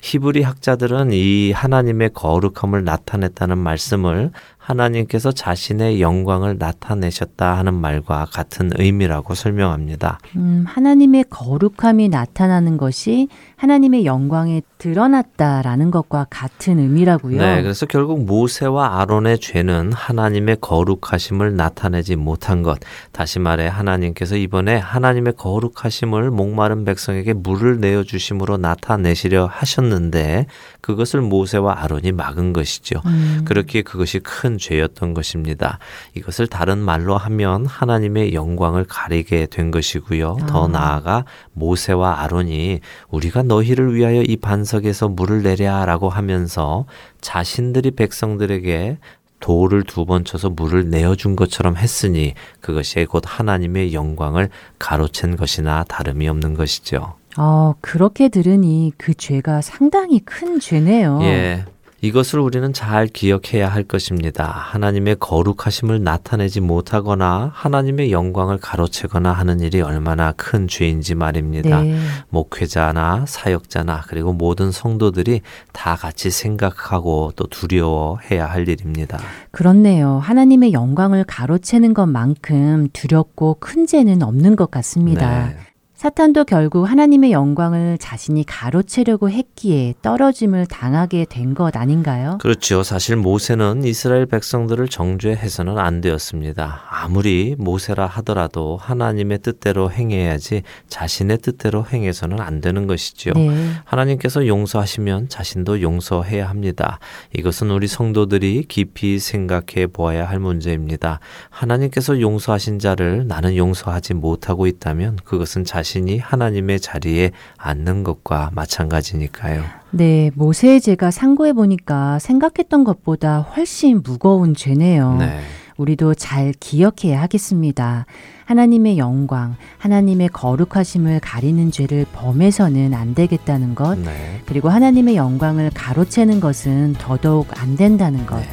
히브리 0.02 0.42
학자들은 0.42 1.12
이 1.12 1.52
하나님의 1.52 2.10
거룩함을 2.14 2.84
나타냈다는 2.84 3.58
말씀을 3.58 4.30
하나님께서 4.70 5.32
자신의 5.32 6.00
영광을 6.00 6.56
나타내셨다 6.58 7.58
하는 7.58 7.74
말과 7.74 8.26
같은 8.32 8.70
의미라고 8.76 9.34
설명합니다. 9.34 10.18
음, 10.36 10.64
하나님의 10.66 11.24
거룩함이 11.30 12.08
나타나는 12.08 12.76
것이 12.76 13.28
하나님의 13.56 14.06
영광에 14.06 14.62
드러났다라는 14.78 15.90
것과 15.90 16.26
같은 16.30 16.78
의미라고요. 16.78 17.38
네, 17.38 17.62
그래서 17.62 17.84
결국 17.86 18.24
모세와 18.24 19.00
아론의 19.00 19.40
죄는 19.40 19.92
하나님의 19.92 20.58
거룩하심을 20.60 21.56
나타내지 21.56 22.16
못한 22.16 22.62
것. 22.62 22.78
다시 23.12 23.38
말해 23.38 23.66
하나님께서 23.66 24.36
이번에 24.36 24.76
하나님의 24.76 25.34
거룩하심을 25.36 26.30
목마른 26.30 26.84
백성에게 26.84 27.34
물을 27.34 27.80
내어 27.80 28.04
주심으로 28.04 28.56
나타내시려 28.56 29.46
하셨는데 29.46 30.46
그것을 30.80 31.20
모세와 31.20 31.82
아론이 31.82 32.12
막은 32.12 32.52
것이죠. 32.52 33.02
음. 33.04 33.42
그렇게 33.44 33.82
그것이 33.82 34.20
큰 34.20 34.56
죄였던 34.60 35.14
것입니다. 35.14 35.80
이것을 36.14 36.46
다른 36.46 36.78
말로 36.78 37.16
하면 37.16 37.66
하나님의 37.66 38.34
영광을 38.34 38.84
가리게 38.84 39.46
된 39.46 39.72
것이고요. 39.72 40.36
아. 40.42 40.46
더 40.46 40.68
나아가 40.68 41.24
모세와 41.54 42.20
아론이 42.20 42.78
우리가 43.08 43.42
너희를 43.42 43.94
위하여 43.96 44.22
이 44.22 44.36
반석에서 44.36 45.08
물을 45.08 45.42
내랴라고 45.42 46.08
하면서 46.10 46.84
자신들이 47.20 47.90
백성들에게 47.92 48.98
돌을 49.40 49.84
두 49.84 50.04
번 50.04 50.24
쳐서 50.24 50.50
물을 50.50 50.90
내어준 50.90 51.34
것처럼 51.34 51.76
했으니 51.76 52.34
그것이 52.60 53.06
곧 53.06 53.22
하나님의 53.26 53.94
영광을 53.94 54.50
가로챈 54.78 55.38
것이나 55.38 55.82
다름이 55.84 56.28
없는 56.28 56.54
것이죠. 56.54 57.14
어, 57.38 57.74
그렇게 57.80 58.28
들으니 58.28 58.92
그 58.98 59.14
죄가 59.14 59.62
상당히 59.62 60.18
큰 60.20 60.60
죄네요. 60.60 61.20
예. 61.22 61.64
이것을 62.02 62.40
우리는 62.40 62.72
잘 62.72 63.06
기억해야 63.06 63.68
할 63.68 63.82
것입니다. 63.82 64.44
하나님의 64.46 65.16
거룩하심을 65.20 66.02
나타내지 66.02 66.60
못하거나 66.60 67.50
하나님의 67.54 68.10
영광을 68.10 68.58
가로채거나 68.58 69.32
하는 69.32 69.60
일이 69.60 69.82
얼마나 69.82 70.32
큰 70.32 70.66
죄인지 70.66 71.14
말입니다. 71.14 71.82
네. 71.82 71.98
목회자나 72.30 73.26
사역자나 73.26 74.04
그리고 74.08 74.32
모든 74.32 74.72
성도들이 74.72 75.42
다 75.72 75.94
같이 75.94 76.30
생각하고 76.30 77.32
또 77.36 77.46
두려워해야 77.46 78.46
할 78.46 78.66
일입니다. 78.66 79.18
그렇네요. 79.50 80.18
하나님의 80.18 80.72
영광을 80.72 81.24
가로채는 81.24 81.92
것만큼 81.92 82.88
두렵고 82.92 83.58
큰 83.60 83.86
죄는 83.86 84.22
없는 84.22 84.56
것 84.56 84.70
같습니다. 84.70 85.48
네. 85.48 85.56
사탄도 86.04 86.44
결국 86.44 86.86
하나님의 86.86 87.30
영광을 87.30 87.98
자신이 87.98 88.44
가로채려고 88.46 89.28
했기에 89.28 89.92
떨어짐을 90.00 90.64
당하게 90.64 91.26
된 91.28 91.50
것 91.52 91.76
아닌가요? 91.76 92.38
그렇죠. 92.40 92.82
사실 92.82 93.16
모세는 93.16 93.84
이스라엘 93.84 94.24
백성들을 94.24 94.88
정죄해서는 94.88 95.76
안 95.76 96.00
되었습니다. 96.00 96.84
아무리 96.88 97.54
모세라 97.58 98.06
하더라도 98.06 98.78
하나님의 98.78 99.40
뜻대로 99.40 99.90
행해야지 99.90 100.62
자신의 100.88 101.38
뜻대로 101.38 101.84
행해서는 101.84 102.40
안 102.40 102.62
되는 102.62 102.86
것이지요. 102.86 103.34
네. 103.34 103.50
하나님께서 103.84 104.46
용서하시면 104.46 105.28
자신도 105.28 105.82
용서해야 105.82 106.48
합니다. 106.48 106.98
이것은 107.36 107.70
우리 107.72 107.88
성도들이 107.88 108.64
깊이 108.68 109.18
생각해 109.18 109.88
보아야 109.92 110.26
할 110.26 110.38
문제입니다. 110.38 111.20
하나님께서 111.50 112.20
용서하신 112.20 112.78
자를 112.78 113.26
나는 113.26 113.56
용서하지 113.56 114.14
못하고 114.14 114.66
있다면 114.66 115.18
그것은 115.24 115.64
자신 115.64 115.89
자신이 115.90 116.18
하나님의 116.18 116.78
자리에 116.78 117.32
앉는 117.56 118.04
것과 118.04 118.50
마찬가지니까요. 118.54 119.64
네, 119.90 120.30
모세의 120.34 120.80
죄가 120.80 121.10
상고해 121.10 121.52
보니까 121.52 122.20
생각했던 122.20 122.84
것보다 122.84 123.40
훨씬 123.40 124.02
무거운 124.04 124.54
죄네요. 124.54 125.16
네. 125.18 125.40
우리도 125.78 126.14
잘 126.14 126.52
기억해야 126.60 127.20
하겠습니다. 127.22 128.06
하나님의 128.44 128.98
영광, 128.98 129.56
하나님의 129.78 130.28
거룩하심을 130.28 131.20
가리는 131.20 131.70
죄를 131.72 132.06
범해서는 132.12 132.94
안 132.94 133.14
되겠다는 133.14 133.74
것, 133.74 133.98
네. 133.98 134.42
그리고 134.46 134.68
하나님의 134.68 135.16
영광을 135.16 135.70
가로채는 135.74 136.38
것은 136.38 136.94
더더욱 136.98 137.48
안 137.60 137.76
된다는 137.76 138.26
것, 138.26 138.36
네. 138.36 138.48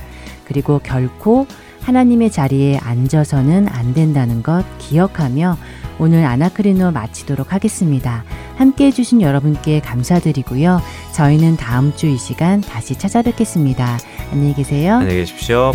그리고 0.46 0.80
결코 0.80 1.46
하나님의 1.88 2.32
자리에 2.32 2.78
앉아서는 2.80 3.70
안 3.70 3.94
된다는 3.94 4.44
것 4.44 4.66
기억하며 4.78 5.58
오늘 6.00 6.26
아나크리노 6.26 6.92
마치도록 6.92 7.54
하겠습니다. 7.54 8.26
함께 8.58 8.88
해주신 8.88 9.22
여러분께 9.22 9.80
감사드리고요. 9.80 10.82
저희는 11.14 11.56
다음 11.56 11.96
주 11.96 12.08
이 12.08 12.18
시간 12.18 12.60
다시 12.60 12.96
찾아뵙겠습니다. 12.96 14.00
안녕히 14.34 14.54
계세요. 14.54 14.96
안녕히 14.96 15.16
계십시오. 15.16 15.72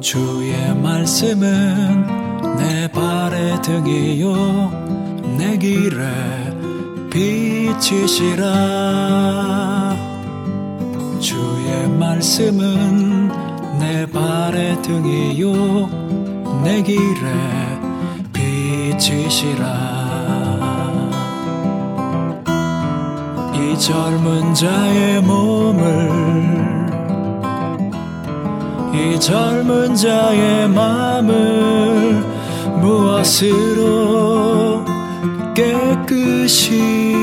주의 0.00 0.74
말씀은 0.76 1.93
내 1.93 1.93
등이요. 3.64 4.70
내 5.38 5.56
길에 5.56 6.04
빛이시라. 7.10 8.44
주의 11.18 11.88
말씀은 11.98 13.30
내 13.78 14.04
발의 14.04 14.82
등이요. 14.82 15.88
내 16.62 16.82
길에 16.82 17.00
빛이시라. 18.34 19.64
이 23.54 23.78
젊은 23.78 24.52
자의 24.52 25.22
몸을 25.22 26.44
이 28.92 29.18
젊은 29.18 29.94
자의 29.94 30.68
마음을 30.68 32.33
무엇으로 32.84 34.84
깨끗이 35.54 37.16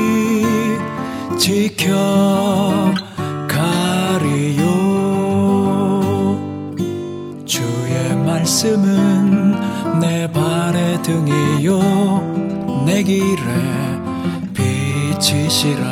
지켜 1.38 2.92
가리요? 3.46 4.64
주의 7.44 8.16
말씀은 8.26 10.00
내 10.00 10.28
발의 10.32 11.00
등이요. 11.02 11.78
내 12.84 13.04
길에 13.04 13.36
빛이시라 14.54 15.91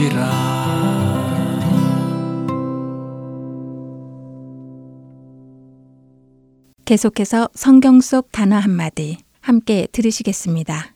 빛이시라 0.00 0.50
계속해서 6.86 7.48
성경 7.54 8.00
속 8.00 8.32
단어 8.32 8.56
한마디 8.56 9.18
함께 9.42 9.86
들으시겠습니다. 9.92 10.94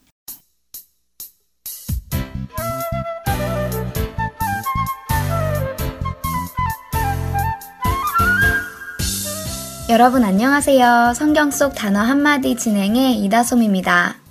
여러분 9.91 10.25
안녕하세요. 10.25 11.13
성경 11.15 11.51
속 11.51 11.75
단어 11.75 12.01
한마디 12.01 12.57
진행의 12.57 13.19
이다솜입니다. 13.21 14.24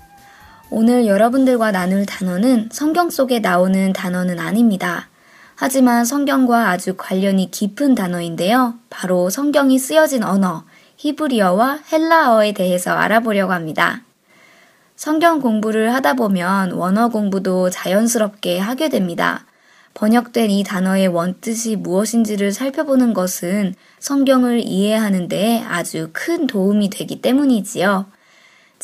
오늘 0.76 1.06
여러분들과 1.06 1.70
나눌 1.72 2.04
단어는 2.08 2.70
성경 2.72 3.12
속에 3.12 3.38
나오는 3.38 3.94
단어는 3.94 4.40
아닙니다. 4.40 5.08
하지만 5.54 6.04
성경과 6.04 6.72
아주 6.72 6.96
관련이 6.98 7.52
깊은 7.52 7.94
단어인데요. 7.94 8.74
바로 8.90 9.30
성경이 9.30 9.78
쓰여진 9.78 10.24
언어, 10.24 10.66
히브리어와 10.98 11.82
헬라어에 11.92 12.54
대해서 12.54 12.90
알아보려고 12.90 13.54
합니다. 13.54 14.02
성경 14.96 15.42
공부를 15.42 15.94
하다 15.94 16.14
보면 16.16 16.72
원어 16.72 17.10
공부도 17.10 17.70
자연스럽게 17.70 18.58
하게 18.58 18.90
됩니다. 18.90 19.46
번역된 19.94 20.50
이 20.50 20.64
단어의 20.64 21.08
원뜻이 21.10 21.76
무엇인지를 21.76 22.52
살펴보는 22.52 23.14
것은 23.14 23.76
성경을 24.00 24.62
이해하는 24.66 25.28
데 25.28 25.64
아주 25.68 26.10
큰 26.14 26.48
도움이 26.48 26.90
되기 26.90 27.22
때문이지요. 27.22 28.08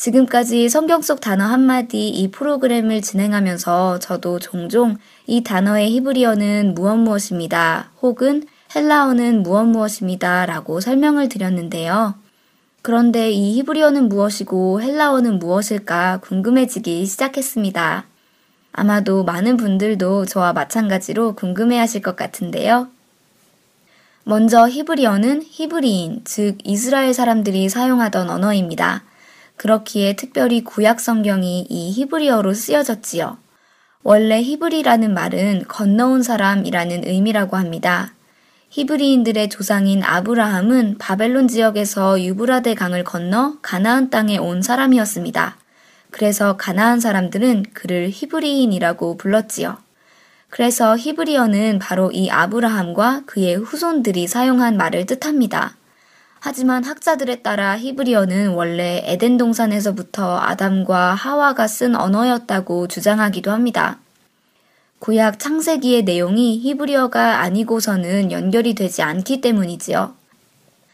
지금까지 0.00 0.70
성경 0.70 1.02
속 1.02 1.20
단어 1.20 1.44
한마디 1.44 2.08
이 2.08 2.30
프로그램을 2.30 3.02
진행하면서 3.02 3.98
저도 3.98 4.38
종종 4.38 4.96
이 5.26 5.42
단어의 5.42 5.90
히브리어는 5.90 6.74
무엇 6.74 6.96
무엇입니다. 6.96 7.90
혹은 8.00 8.46
헬라어는 8.74 9.42
무엇 9.42 9.66
무엇입니다. 9.66 10.46
라고 10.46 10.80
설명을 10.80 11.28
드렸는데요. 11.28 12.14
그런데 12.80 13.30
이 13.30 13.58
히브리어는 13.58 14.08
무엇이고 14.08 14.80
헬라어는 14.80 15.38
무엇일까 15.38 16.20
궁금해지기 16.22 17.04
시작했습니다. 17.04 18.06
아마도 18.72 19.22
많은 19.24 19.58
분들도 19.58 20.24
저와 20.24 20.54
마찬가지로 20.54 21.34
궁금해 21.34 21.76
하실 21.76 22.00
것 22.00 22.16
같은데요. 22.16 22.88
먼저 24.24 24.66
히브리어는 24.66 25.42
히브리인, 25.44 26.22
즉 26.24 26.56
이스라엘 26.64 27.12
사람들이 27.12 27.68
사용하던 27.68 28.30
언어입니다. 28.30 29.02
그렇기에 29.60 30.16
특별히 30.16 30.64
구약 30.64 31.00
성경이 31.00 31.66
이 31.68 31.92
히브리어로 31.92 32.54
쓰여졌지요. 32.54 33.36
원래 34.02 34.40
히브리라는 34.40 35.12
말은 35.12 35.64
건너온 35.68 36.22
사람이라는 36.22 37.06
의미라고 37.06 37.58
합니다. 37.58 38.14
히브리인들의 38.70 39.50
조상인 39.50 40.02
아브라함은 40.02 40.96
바벨론 40.96 41.46
지역에서 41.46 42.22
유브라데 42.22 42.72
강을 42.72 43.04
건너 43.04 43.58
가나안 43.60 44.08
땅에 44.08 44.38
온 44.38 44.62
사람이었습니다. 44.62 45.58
그래서 46.10 46.56
가나안 46.56 47.00
사람들은 47.00 47.66
그를 47.74 48.08
히브리인이라고 48.10 49.18
불렀지요. 49.18 49.76
그래서 50.48 50.96
히브리어는 50.96 51.80
바로 51.80 52.10
이 52.12 52.30
아브라함과 52.30 53.24
그의 53.26 53.56
후손들이 53.56 54.26
사용한 54.26 54.78
말을 54.78 55.04
뜻합니다. 55.04 55.76
하지만 56.42 56.84
학자들에 56.84 57.42
따라 57.42 57.76
히브리어는 57.76 58.54
원래 58.54 59.02
에덴 59.04 59.36
동산에서부터 59.36 60.38
아담과 60.38 61.12
하와가 61.12 61.66
쓴 61.66 61.94
언어였다고 61.94 62.88
주장하기도 62.88 63.50
합니다. 63.50 63.98
구약 65.00 65.38
창세기의 65.38 66.04
내용이 66.04 66.58
히브리어가 66.58 67.40
아니고서는 67.40 68.32
연결이 68.32 68.74
되지 68.74 69.02
않기 69.02 69.42
때문이지요. 69.42 70.14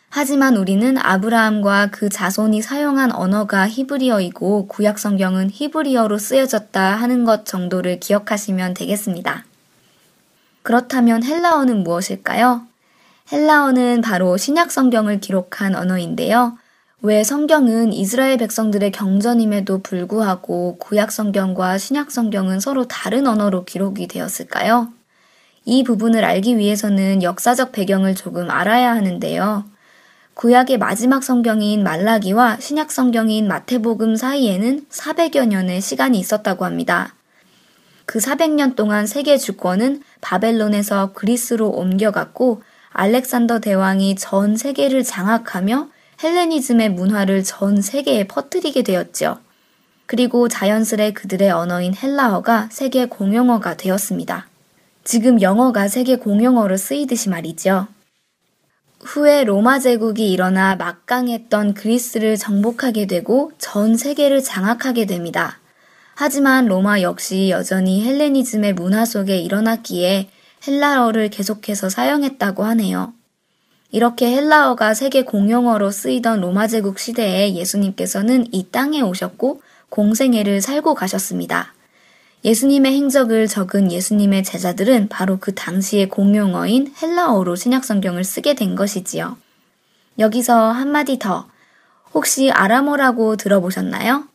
하지만 0.09 0.57
우리는 0.57 0.97
아브라함과 0.99 1.91
그 1.93 2.09
자손이 2.09 2.63
사용한 2.63 3.13
언어가 3.13 3.69
히브리어이고 3.69 4.67
구약 4.67 4.99
성경은 4.99 5.51
히브리어로 5.53 6.19
쓰여졌다 6.19 6.81
하는 6.81 7.25
것 7.25 7.47
정도를 7.47 8.01
기억하시면 8.01 8.75
되겠습니다. 8.75 9.45
그렇다면 10.63 11.23
헬라어는 11.23 11.85
무엇일까요? 11.85 12.67
헬라어는 13.33 14.03
바로 14.03 14.37
신약 14.37 14.71
성경을 14.71 15.21
기록한 15.21 15.75
언어인데요. 15.75 16.57
왜 17.03 17.25
성경은 17.25 17.93
이스라엘 17.93 18.37
백성들의 18.39 18.93
경전임에도 18.93 19.83
불구하고 19.83 20.77
구약 20.79 21.11
성경과 21.11 21.77
신약 21.77 22.11
성경은 22.11 22.61
서로 22.61 22.87
다른 22.87 23.27
언어로 23.27 23.65
기록이 23.65 24.07
되었을까요? 24.07 24.89
이 25.65 25.83
부분을 25.83 26.25
알기 26.25 26.57
위해서는 26.57 27.23
역사적 27.25 27.73
배경을 27.73 28.15
조금 28.15 28.51
알아야 28.51 28.93
하는데요. 28.95 29.65
구약의 30.35 30.79
마지막 30.79 31.25
성경인 31.25 31.83
말라기와 31.83 32.59
신약 32.61 32.93
성경인 32.93 33.49
마태복음 33.49 34.15
사이에는 34.17 34.87
400여 34.89 35.47
년의 35.47 35.81
시간이 35.81 36.19
있었다고 36.19 36.65
합니다. 36.65 37.15
그 38.05 38.21
400년 38.21 38.77
동안 38.77 39.07
세계 39.07 39.37
주권은 39.37 40.03
바벨론에서 40.21 41.13
그리스로 41.13 41.71
옮겨갔고 41.71 42.63
알렉산더 42.99 43.59
대왕이 43.59 44.17
전 44.17 44.57
세계를 44.57 45.05
장악하며 45.05 45.89
헬레니즘의 46.23 46.91
문화를 46.93 47.45
전 47.45 47.83
세계에 47.83 48.27
퍼뜨리게 48.27 48.83
되었죠. 48.83 49.39
그리고 50.07 50.49
자연스레 50.49 51.13
그들의 51.13 51.51
언어인 51.51 51.95
헬라어가 51.95 52.71
세계 52.73 53.05
공용어가 53.05 53.77
되었습니다. 53.77 54.49
지금 55.05 55.43
영어가 55.43 55.89
세계 55.89 56.17
공용어로 56.17 56.79
쓰이듯이 56.79 57.29
말이죠. 57.29 57.87
후에 59.01 59.45
로마 59.45 59.79
제국이 59.79 60.33
일어나 60.33 60.75
막강했던 60.77 61.75
그리스를 61.75 62.39
정복하게 62.39 63.07
되고 63.07 63.53
전 63.59 63.99
세계를 63.99 64.43
장악하게 64.43 65.05
됩니다. 65.05 65.59
하지만 66.15 66.65
로마 66.65 67.03
역시 67.03 67.51
여전히 67.51 68.07
헬레니즘의 68.07 68.73
문화 68.73 69.05
속에 69.05 69.37
일어났기에 69.37 70.31
헬라어를 70.67 71.31
계속해서 71.31 71.89
사용했다고 71.89 72.65
하네요. 72.65 73.13
이렇게 73.91 74.35
헬라어가 74.35 74.95
세계 74.95 75.23
공용어로 75.23 75.91
쓰이던 75.91 76.41
로마 76.41 76.67
제국 76.67 76.99
시대에 76.99 77.55
예수님께서는 77.55 78.47
이 78.53 78.67
땅에 78.71 79.01
오셨고 79.01 79.63
공생애를 79.89 80.61
살고 80.61 80.95
가셨습니다. 80.95 81.73
예수님의 82.45 82.93
행적을 82.93 83.49
적은 83.49 83.91
예수님의 83.91 84.45
제자들은 84.45 85.09
바로 85.09 85.39
그 85.41 85.55
당시의 85.55 86.09
공용어인 86.09 86.95
헬라어로 87.01 87.57
신약성경을 87.57 88.25
쓰게 88.25 88.55
된 88.55 88.75
것이지요. 88.77 89.37
여기서 90.19 90.71
한마디 90.71 91.19
더. 91.19 91.49
혹시 92.15 92.51
아람어라고 92.51 93.37
들어보셨나요? 93.37 94.29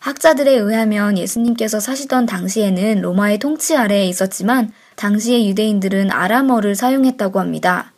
학자들에 0.00 0.54
의하면 0.54 1.18
예수님께서 1.18 1.78
사시던 1.78 2.24
당시에는 2.26 3.02
로마의 3.02 3.38
통치 3.38 3.76
아래에 3.76 4.06
있었지만 4.06 4.72
당시의 4.96 5.48
유대인들은 5.50 6.10
아람어를 6.10 6.74
사용했다고 6.74 7.38
합니다. 7.38 7.92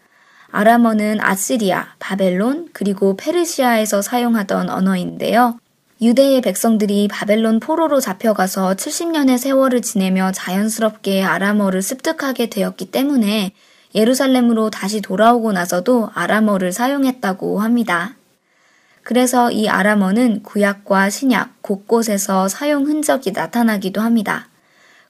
아람어는 0.51 1.21
아시리아, 1.21 1.95
바벨론, 1.99 2.69
그리고 2.73 3.17
페르시아에서 3.17 4.03
사용하던 4.03 4.69
언어인데요. 4.69 5.59
유대의 6.03 6.41
백성들이 6.41 7.07
바벨론 7.07 7.61
포로로 7.61 8.01
잡혀가서 8.01 8.75
70년의 8.75 9.39
세월을 9.39 9.83
지내며 9.83 10.33
자연스럽게 10.33 11.23
아람어를 11.23 11.81
습득하게 11.81 12.51
되었기 12.51 12.91
때문에 12.91 13.53
예루살렘으로 13.95 14.71
다시 14.71 15.01
돌아오고 15.01 15.53
나서도 15.53 16.11
아람어를 16.13 16.73
사용했다고 16.73 17.61
합니다. 17.61 18.17
그래서 19.03 19.51
이 19.51 19.69
아람어는 19.69 20.43
구약과 20.43 21.11
신약 21.11 21.63
곳곳에서 21.63 22.49
사용 22.49 22.87
흔적이 22.87 23.33
나타나기도 23.33 24.01
합니다. 24.01 24.49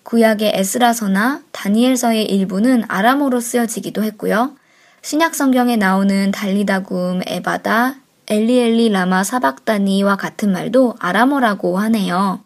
구약의 0.03 0.53
에스라서나 0.55 1.43
다니엘서의 1.53 2.25
일부는 2.25 2.85
아람어로 2.89 3.41
쓰여지기도 3.41 4.03
했고요. 4.03 4.57
신약 5.03 5.35
성경에 5.35 5.77
나오는 5.77 6.31
달리다굼, 6.31 7.23
에바다, 7.27 7.97
엘리엘리 8.29 8.89
라마 8.91 9.25
사박다니와 9.25 10.17
같은 10.17 10.53
말도 10.53 10.97
아람어라고 10.99 11.79
하네요. 11.79 12.41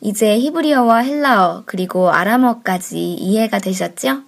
이제 0.00 0.38
히브리어와 0.38 0.98
헬라어 0.98 1.62
그리고 1.66 2.10
아람어까지 2.10 3.14
이해가 3.14 3.58
되셨죠? 3.58 4.22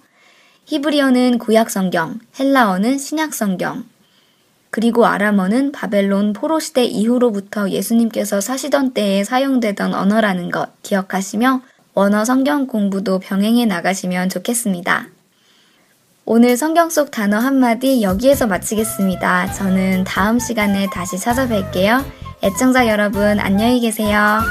히브리어는 0.65 1.37
구약 1.37 1.69
성경, 1.69 2.19
헬라어는 2.39 2.97
신약 2.97 3.33
성경, 3.33 3.85
그리고 4.77 5.07
아람어는 5.07 5.71
바벨론 5.71 6.33
포로 6.33 6.59
시대 6.59 6.83
이후로부터 6.83 7.71
예수님께서 7.71 8.41
사시던 8.41 8.93
때에 8.93 9.23
사용되던 9.23 9.95
언어라는 9.95 10.51
것 10.51 10.69
기억하시며 10.83 11.61
원어 11.95 12.23
성경 12.25 12.67
공부도 12.67 13.17
병행해 13.17 13.65
나가시면 13.65 14.29
좋겠습니다. 14.29 15.07
오늘 16.25 16.57
성경 16.57 16.91
속 16.91 17.09
단어 17.09 17.39
한마디 17.39 18.03
여기에서 18.03 18.45
마치겠습니다. 18.45 19.51
저는 19.53 20.03
다음 20.03 20.37
시간에 20.37 20.85
다시 20.93 21.15
찾아뵐게요. 21.15 22.05
애청자 22.43 22.85
여러분, 22.87 23.39
안녕히 23.39 23.79
계세요. 23.79 24.41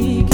You. 0.00 0.29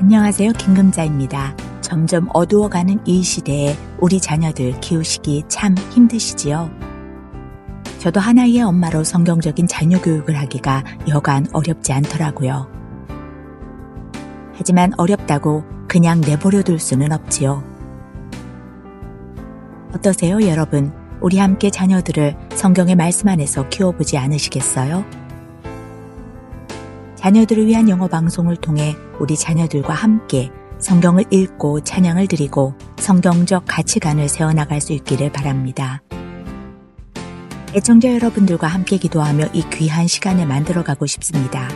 안녕하세요. 0.00 0.52
김금자입니다. 0.52 1.56
점점 1.80 2.28
어두워가는 2.32 3.00
이 3.04 3.20
시대에 3.20 3.76
우리 3.98 4.20
자녀들 4.20 4.78
키우시기 4.80 5.42
참 5.48 5.74
힘드시지요? 5.90 6.70
저도 7.98 8.20
하나의 8.20 8.62
엄마로 8.62 9.02
성경적인 9.02 9.66
자녀 9.66 10.00
교육을 10.00 10.38
하기가 10.38 10.84
여간 11.08 11.48
어렵지 11.52 11.92
않더라고요. 11.92 12.70
하지만 14.54 14.92
어렵다고 14.96 15.64
그냥 15.88 16.20
내버려 16.20 16.62
둘 16.62 16.78
수는 16.78 17.10
없지요. 17.10 17.64
어떠세요, 19.96 20.40
여러분? 20.46 20.92
우리 21.20 21.38
함께 21.38 21.70
자녀들을 21.70 22.36
성경의 22.54 22.94
말씀 22.94 23.26
안에서 23.26 23.68
키워보지 23.68 24.16
않으시겠어요? 24.16 25.17
자녀들을 27.18 27.66
위한 27.66 27.88
영어 27.88 28.06
방송을 28.06 28.56
통해 28.56 28.94
우리 29.18 29.36
자녀들과 29.36 29.92
함께 29.92 30.52
성경을 30.78 31.24
읽고 31.30 31.80
찬양을 31.80 32.28
드리고 32.28 32.74
성경적 32.96 33.64
가치관을 33.66 34.28
세워나갈 34.28 34.80
수 34.80 34.92
있기를 34.92 35.32
바랍니다. 35.32 36.00
애청자 37.74 38.14
여러분들과 38.14 38.68
함께 38.68 38.98
기도하며 38.98 39.46
이 39.52 39.64
귀한 39.72 40.06
시간을 40.06 40.46
만들어가고 40.46 41.06
싶습니다. 41.06 41.68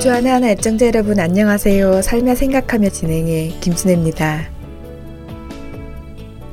주안의 0.03 0.33
하나 0.33 0.49
애청자 0.51 0.87
여러분 0.87 1.21
안녕하세요. 1.21 2.03
살며 2.03 2.35
생각하며 2.35 2.89
진행해 2.89 3.57
김순혜입니다. 3.61 4.51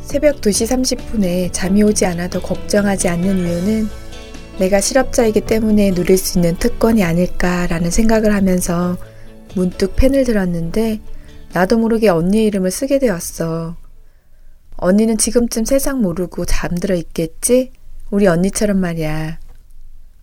새벽 0.01 0.39
2시 0.41 0.67
30분에 0.67 1.49
잠이 1.51 1.81
오지 1.81 2.05
않아도 2.05 2.41
걱정하지 2.41 3.07
않는 3.07 3.39
이유는 3.39 3.87
내가 4.59 4.79
실업자이기 4.79 5.41
때문에 5.41 5.95
누릴 5.95 6.19
수 6.19 6.37
있는 6.37 6.57
특권이 6.57 7.03
아닐까라는 7.03 7.89
생각을 7.89 8.35
하면서 8.35 8.97
문득 9.55 9.95
펜을 9.95 10.25
들었는데 10.25 10.99
나도 11.53 11.79
모르게 11.79 12.09
언니의 12.09 12.45
이름을 12.45 12.69
쓰게 12.69 12.99
되었어. 12.99 13.88
언니는 14.81 15.17
지금쯤 15.17 15.65
세상 15.65 16.01
모르고 16.01 16.45
잠들어 16.45 16.95
있겠지? 16.95 17.71
우리 18.11 18.27
언니처럼 18.27 18.79
말이야. 18.79 19.39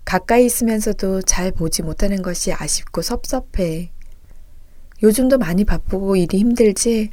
가까이 0.05 0.47
있으면서도 0.47 1.23
잘 1.23 1.53
보지 1.53 1.83
못하는 1.83 2.23
것이 2.23 2.53
아쉽고 2.53 3.03
섭섭해. 3.03 3.91
요즘도 5.03 5.37
많이 5.37 5.65
바쁘고 5.65 6.17
일이 6.17 6.39
힘들지? 6.39 7.11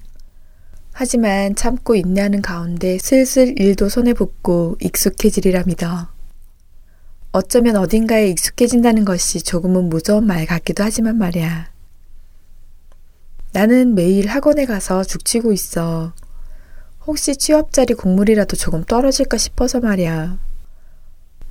하지만 0.93 1.55
참고 1.55 1.95
인내하는 1.95 2.41
가운데 2.41 2.97
슬슬 2.97 3.59
일도 3.59 3.89
손에 3.89 4.13
붙고 4.13 4.77
익숙해지리라 4.79 5.63
믿어. 5.65 6.07
어쩌면 7.33 7.75
어딘가에 7.75 8.29
익숙해진다는 8.29 9.03
것이 9.03 9.41
조금은 9.41 9.89
무서운 9.89 10.27
말 10.27 10.45
같기도 10.45 10.83
하지만 10.83 11.17
말이야. 11.17 11.73
나는 13.51 13.95
매일 13.95 14.27
학원에 14.27 14.65
가서 14.65 15.03
죽치고 15.03 15.51
있어. 15.51 16.13
혹시 17.05 17.35
취업자리 17.35 17.93
국물이라도 17.93 18.55
조금 18.55 18.83
떨어질까 18.83 19.37
싶어서 19.37 19.79
말이야. 19.81 20.37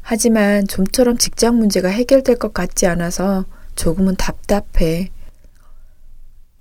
하지만 0.01 0.67
좀처럼 0.67 1.19
직장 1.19 1.57
문제가 1.57 1.89
해결될 1.89 2.37
것 2.37 2.55
같지 2.55 2.87
않아서 2.87 3.45
조금은 3.77 4.17
답답해. 4.17 5.11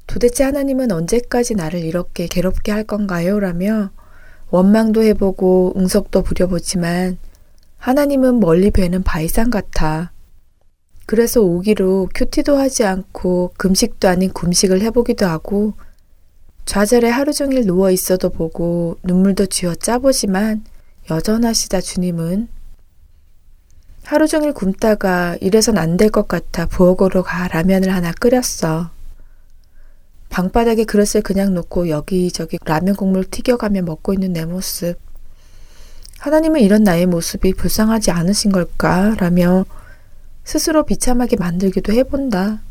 도대체 0.07 0.43
하나님은 0.43 0.91
언제까지 0.91 1.55
나를 1.55 1.79
이렇게 1.79 2.27
괴롭게 2.27 2.71
할 2.71 2.83
건가요? 2.83 3.39
라며 3.39 3.91
원망도 4.49 5.03
해보고 5.03 5.73
응석도 5.77 6.23
부려보지만 6.23 7.17
하나님은 7.77 8.41
멀리 8.41 8.71
뵈는 8.71 9.03
바이상 9.03 9.49
같아. 9.49 10.11
그래서 11.05 11.41
오기로 11.41 12.09
큐티도 12.13 12.57
하지 12.57 12.83
않고 12.83 13.53
금식도 13.57 14.07
아닌 14.07 14.31
금식을 14.33 14.81
해보기도 14.81 15.25
하고 15.25 15.73
좌절에 16.65 17.09
하루 17.09 17.33
종일 17.33 17.65
누워 17.65 17.91
있어도 17.91 18.29
보고 18.29 18.97
눈물도 19.03 19.47
쥐어 19.47 19.75
짜보지만 19.75 20.63
여전하시다 21.09 21.81
주님은 21.81 22.47
하루 24.03 24.27
종일 24.27 24.53
굶다가 24.53 25.37
이래선 25.41 25.77
안 25.77 25.97
될 25.97 26.09
것 26.11 26.27
같아 26.27 26.65
부엌으로 26.65 27.23
가 27.23 27.47
라면을 27.47 27.93
하나 27.93 28.11
끓였어. 28.11 28.89
방바닥에 30.29 30.85
그릇을 30.85 31.21
그냥 31.21 31.53
놓고 31.53 31.89
여기저기 31.89 32.57
라면 32.63 32.95
국물 32.95 33.25
튀겨가며 33.25 33.81
먹고 33.83 34.13
있는 34.13 34.33
내 34.33 34.45
모습. 34.45 34.95
하나님은 36.19 36.61
이런 36.61 36.83
나의 36.83 37.05
모습이 37.05 37.53
불쌍하지 37.53 38.11
않으신 38.11 38.51
걸까? 38.51 39.15
라며 39.17 39.65
스스로 40.43 40.83
비참하게 40.85 41.35
만들기도 41.37 41.91
해본다. 41.93 42.61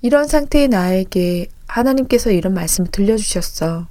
이런 0.00 0.28
상태의 0.28 0.68
나에게 0.68 1.48
하나님께서 1.66 2.30
이런 2.30 2.54
말씀을 2.54 2.90
들려주셨어. 2.90 3.88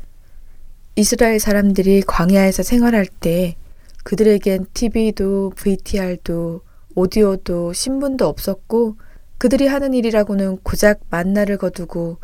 이스라엘 0.96 1.40
사람들이 1.40 2.02
광야에서 2.02 2.64
생활할 2.64 3.06
때 3.06 3.56
그들에겐 4.04 4.68
TV도 4.74 5.52
VTR도 5.56 6.62
오디오도 6.96 7.74
신문도 7.74 8.26
없었고 8.26 8.96
그들이 9.38 9.68
하는 9.68 9.94
일이라고는 9.94 10.60
고작 10.64 11.02
만나를 11.10 11.58
거두고 11.58 12.18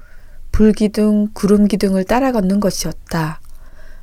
불기둥, 0.51 1.29
구름기둥을 1.33 2.05
따라 2.05 2.31
걷는 2.31 2.59
것이었다. 2.59 3.41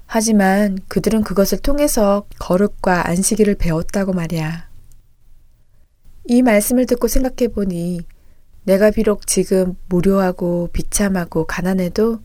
하지만 0.06 0.78
그들은 0.88 1.22
그것을 1.22 1.58
통해서 1.58 2.26
거룩과 2.38 3.08
안식일을 3.08 3.54
배웠다고 3.54 4.12
말이야. 4.12 4.68
이 6.26 6.42
말씀을 6.42 6.86
듣고 6.86 7.08
생각해 7.08 7.52
보니 7.52 8.02
내가 8.64 8.90
비록 8.90 9.26
지금 9.26 9.76
무료하고 9.88 10.68
비참하고 10.72 11.46
가난해도 11.46 12.20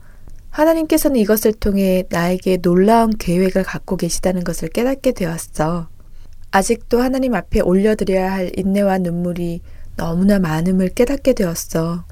하나님께서는 0.49 1.17
이것을 1.17 1.53
통해 1.53 2.03
나에게 2.09 2.57
놀라운 2.57 3.09
계획을 3.09 3.63
갖고 3.63 3.97
계시다는 3.97 4.43
것을 4.43 4.69
깨닫게 4.69 5.11
되었어. 5.11 5.89
아직도 6.51 7.01
하나님 7.01 7.35
앞에 7.35 7.59
올려드려야 7.59 8.31
할 8.31 8.51
인내와 8.55 8.99
눈물이 8.99 9.61
너무나 9.97 10.39
많음을 10.39 10.89
깨닫게 10.89 11.33
되었어. 11.33 12.05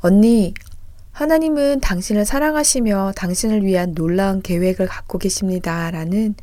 언니, 0.00 0.54
하나님은 1.10 1.80
당신을 1.80 2.24
사랑하시며 2.24 3.14
당신을 3.16 3.64
위한 3.64 3.94
놀라운 3.94 4.42
계획을 4.42 4.86
갖고 4.86 5.18
계십니다. 5.18 5.90
라는 5.90 6.34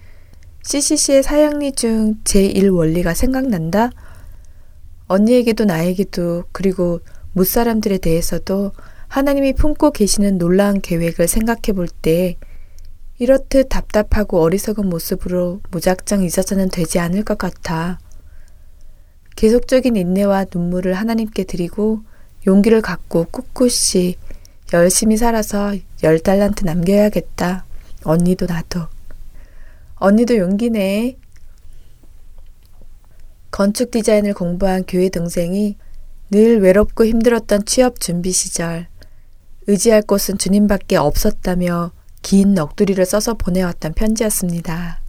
CCC의 0.63 1.23
사양리 1.23 1.73
중 1.73 2.15
제1 2.23 2.75
원리가 2.75 3.13
생각난다? 3.13 3.91
언니에게도 5.13 5.65
나에게도 5.65 6.45
그리고 6.51 6.99
무사람들에 7.33 7.99
대해서도 7.99 8.71
하나님이 9.07 9.53
품고 9.53 9.91
계시는 9.91 10.39
놀라운 10.39 10.81
계획을 10.81 11.27
생각해 11.27 11.73
볼 11.75 11.87
때 11.87 12.35
이렇듯 13.19 13.69
답답하고 13.69 14.41
어리석은 14.41 14.89
모습으로 14.89 15.61
무작정 15.69 16.23
잊어서는 16.23 16.69
되지 16.69 16.97
않을 16.97 17.23
것 17.23 17.37
같아. 17.37 17.99
계속적인 19.35 19.95
인내와 19.95 20.47
눈물을 20.53 20.95
하나님께 20.95 21.43
드리고 21.43 22.01
용기를 22.47 22.81
갖고 22.81 23.25
꿋꿋이 23.25 24.15
열심히 24.73 25.15
살아서 25.17 25.75
열 26.01 26.19
달란트 26.19 26.65
남겨야겠다. 26.65 27.65
언니도 28.03 28.47
나도. 28.47 28.87
언니도 29.95 30.37
용기네. 30.37 31.17
건축 33.53 33.91
디자인을 33.91 34.33
공부한 34.33 34.83
교회 34.87 35.09
동생이 35.09 35.77
늘 36.31 36.59
외롭고 36.59 37.05
힘들었던 37.05 37.65
취업 37.65 37.99
준비 37.99 38.31
시절 38.31 38.87
의지할 39.67 40.01
곳은 40.01 40.39
주님밖에 40.39 40.97
없었다며 40.97 41.91
긴 42.23 42.55
넋두리를 42.55 43.05
써서 43.05 43.35
보내왔던 43.35 43.93
편지였습니다. 43.93 45.01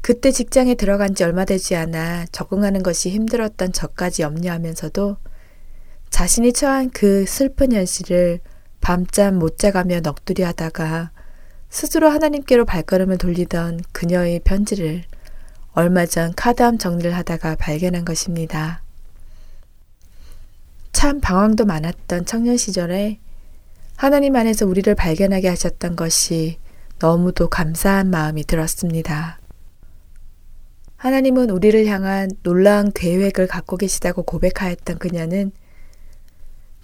그때 0.00 0.32
직장에 0.32 0.74
들어간 0.74 1.14
지 1.14 1.22
얼마 1.22 1.44
되지 1.44 1.76
않아 1.76 2.26
적응하는 2.32 2.82
것이 2.82 3.08
힘들었던 3.10 3.70
저까지 3.70 4.22
염려하면서도 4.22 5.16
자신이 6.10 6.52
처한 6.52 6.90
그 6.90 7.24
슬픈 7.24 7.70
현실을 7.70 8.40
밤잠 8.80 9.38
못 9.38 9.58
자가며 9.58 10.00
넋두리 10.00 10.42
하다가 10.42 11.12
스스로 11.70 12.08
하나님께로 12.08 12.64
발걸음을 12.64 13.18
돌리던 13.18 13.82
그녀의 13.92 14.40
편지를 14.40 15.04
얼마 15.76 16.06
전 16.06 16.32
카드암 16.36 16.78
정리를 16.78 17.12
하다가 17.14 17.56
발견한 17.56 18.04
것입니다. 18.04 18.80
참 20.92 21.20
방황도 21.20 21.64
많았던 21.64 22.26
청년 22.26 22.56
시절에 22.56 23.18
하나님 23.96 24.36
안에서 24.36 24.66
우리를 24.66 24.94
발견하게 24.94 25.48
하셨던 25.48 25.96
것이 25.96 26.58
너무도 27.00 27.48
감사한 27.48 28.08
마음이 28.08 28.44
들었습니다. 28.44 29.40
하나님은 30.96 31.50
우리를 31.50 31.86
향한 31.86 32.30
놀라운 32.44 32.92
계획을 32.92 33.48
갖고 33.48 33.76
계시다고 33.76 34.22
고백하였던 34.22 34.98
그녀는 34.98 35.50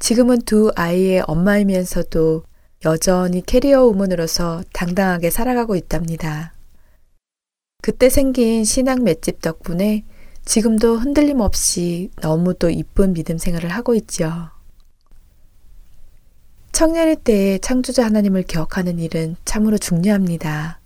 지금은 0.01 0.43
두 0.43 0.73
아이의 0.75 1.23
엄마이면서도 1.27 2.43
여전히 2.85 3.41
캐리어 3.41 3.85
우먼으로서 3.85 4.65
당당하게 4.73 5.31
살아가고 5.31 5.77
있답니다. 5.77 6.55
그때 7.81 8.09
생긴 8.09 8.65
신앙 8.65 9.03
맷집 9.05 9.41
덕분에 9.41 10.05
지금도 10.45 10.97
흔들림 10.97 11.41
없이 11.41 12.11
너무도 12.21 12.71
이쁜 12.71 13.13
믿음 13.15 13.39
생활을 13.39 13.71
하고 13.71 13.95
있죠. 13.95 14.51
청년의 16.73 17.17
때에 17.25 17.59
창조자 17.59 18.05
하나님을 18.05 18.43
기억하는 18.43 18.99
일은 18.99 19.37
참으로 19.45 19.77
중요합니다. 19.79 20.81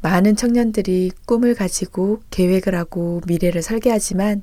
많은 0.00 0.36
청년들이 0.36 1.12
꿈을 1.26 1.54
가지고 1.54 2.22
계획을 2.30 2.74
하고 2.74 3.20
미래를 3.26 3.62
설계하지만 3.62 4.42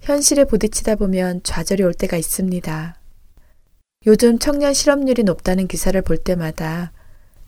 현실에 0.00 0.44
부딪히다 0.44 0.96
보면 0.96 1.42
좌절이 1.42 1.82
올 1.82 1.94
때가 1.94 2.16
있습니다. 2.16 2.96
요즘 4.06 4.38
청년 4.38 4.72
실업률이 4.72 5.24
높다는 5.24 5.68
기사를 5.68 6.00
볼 6.02 6.16
때마다 6.16 6.92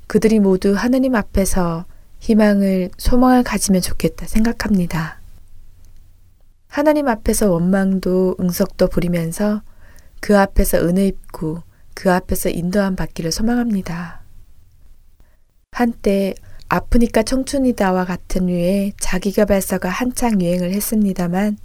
그들이 0.07 0.39
모두 0.39 0.75
하느님 0.75 1.15
앞에서 1.15 1.87
희망을, 2.23 2.91
소망을 2.99 3.43
가지면 3.43 3.83
좋겠다 3.83 4.27
생각합니다. 4.27 5.19
하나님 6.69 7.09
앞에서 7.09 7.51
원망도 7.51 8.37
응석도 8.39 8.87
부리면서 8.87 9.63
그 10.21 10.39
앞에서 10.39 10.79
은혜 10.79 11.07
입고 11.09 11.63
그 11.95 12.13
앞에서 12.13 12.49
인도함 12.49 12.95
받기를 12.95 13.33
소망합니다. 13.33 14.21
한때 15.73 16.35
아프니까 16.69 17.25
청춘이다와 17.25 18.05
같은 18.05 18.47
류의 18.47 18.93
자기개발서가 19.01 19.89
한창 19.89 20.41
유행을 20.41 20.73
했습니다만 20.73 21.59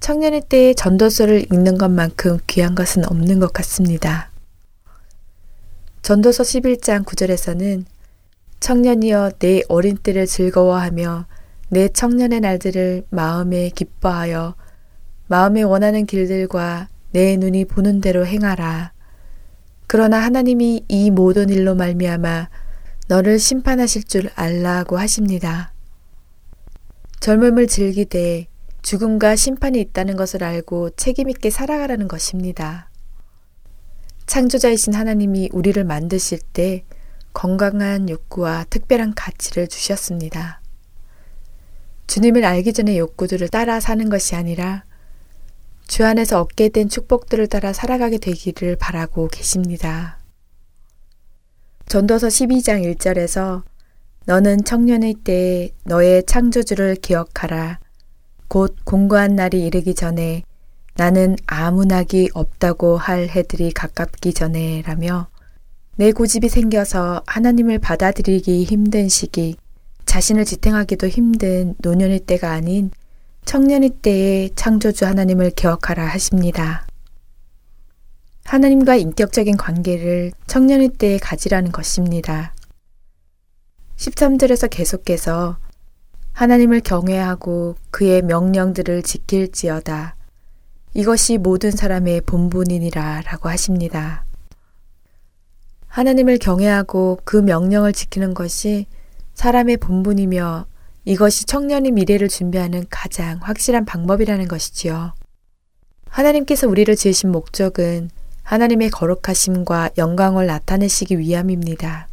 청년의 0.00 0.42
때에 0.48 0.74
전도서를 0.74 1.46
읽는 1.52 1.78
것만큼 1.78 2.38
귀한 2.48 2.74
것은 2.74 3.06
없는 3.06 3.38
것 3.38 3.52
같습니다. 3.52 4.30
전도서 6.02 6.42
11장 6.42 7.04
9절에서는 7.04 7.84
청년이여 8.60 9.32
내 9.38 9.62
어린 9.68 9.96
때를 9.96 10.26
즐거워하며 10.26 11.26
내 11.68 11.88
청년의 11.88 12.40
날들을 12.40 13.04
마음에 13.10 13.70
기뻐하여 13.70 14.54
마음에 15.28 15.62
원하는 15.62 16.06
길들과 16.06 16.88
내 17.12 17.36
눈이 17.36 17.64
보는 17.66 18.00
대로 18.00 18.26
행하라. 18.26 18.92
그러나 19.86 20.18
하나님이 20.18 20.84
이 20.88 21.10
모든 21.10 21.48
일로 21.48 21.74
말미암아 21.74 22.48
너를 23.08 23.38
심판하실 23.38 24.04
줄 24.04 24.30
알라고 24.34 24.98
하십니다. 24.98 25.72
젊음을 27.20 27.66
즐기되 27.66 28.46
죽음과 28.82 29.36
심판이 29.36 29.80
있다는 29.80 30.16
것을 30.16 30.44
알고 30.44 30.90
책임있게 30.90 31.50
살아가라는 31.50 32.08
것입니다. 32.08 32.90
창조자이신 34.26 34.94
하나님이 34.94 35.50
우리를 35.52 35.82
만드실 35.82 36.40
때 36.52 36.84
건강한 37.36 38.08
욕구와 38.08 38.64
특별한 38.70 39.12
가치를 39.14 39.68
주셨습니다. 39.68 40.62
주님을 42.06 42.46
알기 42.46 42.72
전에 42.72 42.96
욕구들을 42.96 43.48
따라 43.48 43.78
사는 43.78 44.08
것이 44.08 44.34
아니라 44.34 44.84
주 45.86 46.06
안에서 46.06 46.40
얻게 46.40 46.70
된 46.70 46.88
축복들을 46.88 47.48
따라 47.48 47.74
살아가게 47.74 48.16
되기를 48.16 48.76
바라고 48.76 49.28
계십니다. 49.28 50.18
전도서 51.84 52.28
12장 52.28 52.96
1절에서 52.96 53.64
너는 54.24 54.64
청년의 54.64 55.16
때에 55.22 55.72
너의 55.84 56.24
창조주를 56.24 56.94
기억하라. 56.94 57.80
곧 58.48 58.76
공고한 58.84 59.36
날이 59.36 59.66
이르기 59.66 59.94
전에 59.94 60.42
나는 60.94 61.36
아무 61.46 61.84
낙이 61.84 62.30
없다고 62.32 62.96
할 62.96 63.28
해들이 63.28 63.72
가깝기 63.72 64.32
전에 64.32 64.80
라며 64.86 65.28
내 65.98 66.12
고집이 66.12 66.50
생겨서 66.50 67.22
하나님을 67.26 67.78
받아들이기 67.78 68.64
힘든 68.64 69.08
시기, 69.08 69.56
자신을 70.04 70.44
지탱하기도 70.44 71.08
힘든 71.08 71.74
노년의 71.78 72.20
때가 72.20 72.52
아닌 72.52 72.90
청년의 73.46 73.90
때에 74.02 74.50
창조주 74.54 75.06
하나님을 75.06 75.52
기억하라 75.52 76.04
하십니다. 76.04 76.86
하나님과 78.44 78.96
인격적인 78.96 79.56
관계를 79.56 80.32
청년의 80.46 80.90
때에 80.98 81.16
가지라는 81.16 81.72
것입니다. 81.72 82.54
13절에서 83.96 84.68
계속해서 84.68 85.56
하나님을 86.34 86.82
경외하고 86.82 87.76
그의 87.90 88.20
명령들을 88.20 89.02
지킬지어다. 89.02 90.14
이것이 90.92 91.38
모든 91.38 91.70
사람의 91.70 92.20
본분이니라 92.22 93.22
라고 93.22 93.48
하십니다. 93.48 94.25
하나님을 95.96 96.36
경외하고 96.36 97.20
그 97.24 97.38
명령을 97.38 97.94
지키는 97.94 98.34
것이 98.34 98.84
사람의 99.32 99.78
본분이며 99.78 100.66
이것이 101.06 101.46
청년의 101.46 101.92
미래를 101.92 102.28
준비하는 102.28 102.84
가장 102.90 103.38
확실한 103.40 103.86
방법이라는 103.86 104.46
것이지요. 104.46 105.14
하나님께서 106.10 106.68
우리를 106.68 106.94
지으신 106.94 107.32
목적은 107.32 108.10
하나님의 108.42 108.90
거룩하심과 108.90 109.92
영광을 109.96 110.44
나타내시기 110.44 111.18
위함입니다. 111.18 112.08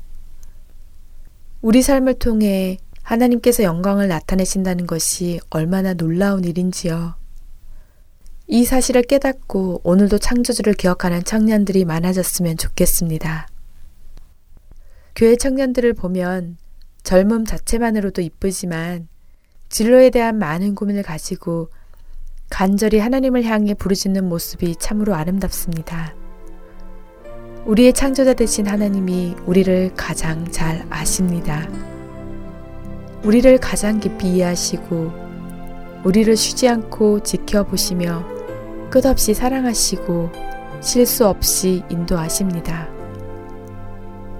우리 1.62 1.82
삶을 1.82 2.14
통해 2.20 2.78
하나님께서 3.02 3.64
영광을 3.64 4.08
나타내신다는 4.08 4.88
것이 4.88 5.42
얼마나 5.50 5.94
놀라운 5.94 6.46
일인지요. 6.46 7.16
이 8.48 8.64
사실을 8.64 9.02
깨닫고 9.02 9.82
오늘도 9.84 10.20
창조주를 10.20 10.74
기억하는 10.76 11.26
청년들이 11.26 11.84
많아졌으면 11.84 12.56
좋겠습니다. 12.56 13.48
교회 15.16 15.36
청년들을 15.36 15.94
보면 15.94 16.58
젊음 17.04 17.46
자체만으로도 17.46 18.22
이쁘지만 18.22 19.08
진로에 19.70 20.10
대한 20.10 20.40
많은 20.40 20.74
고민을 20.74 21.04
가지고 21.04 21.70
간절히 22.50 23.00
하나님을 23.00 23.44
향해 23.44 23.74
부르짖는 23.74 24.28
모습이 24.28 24.76
참으로 24.78 25.16
아름답습니다. 25.16 26.16
우리의 27.66 27.94
창조자 27.94 28.34
되신 28.34 28.68
하나님이 28.68 29.36
우리를 29.46 29.94
가장 29.96 30.52
잘 30.52 30.86
아십니다. 30.90 31.68
우리를 33.24 33.58
가장 33.60 34.00
깊이 34.00 34.34
이해하시고 34.34 36.04
우리를 36.04 36.36
쉬지 36.36 36.68
않고 36.68 37.22
지켜보시며 37.22 38.90
끝없이 38.90 39.34
사랑하시고 39.34 40.30
실수 40.82 41.26
없이 41.26 41.84
인도하십니다. 41.90 42.93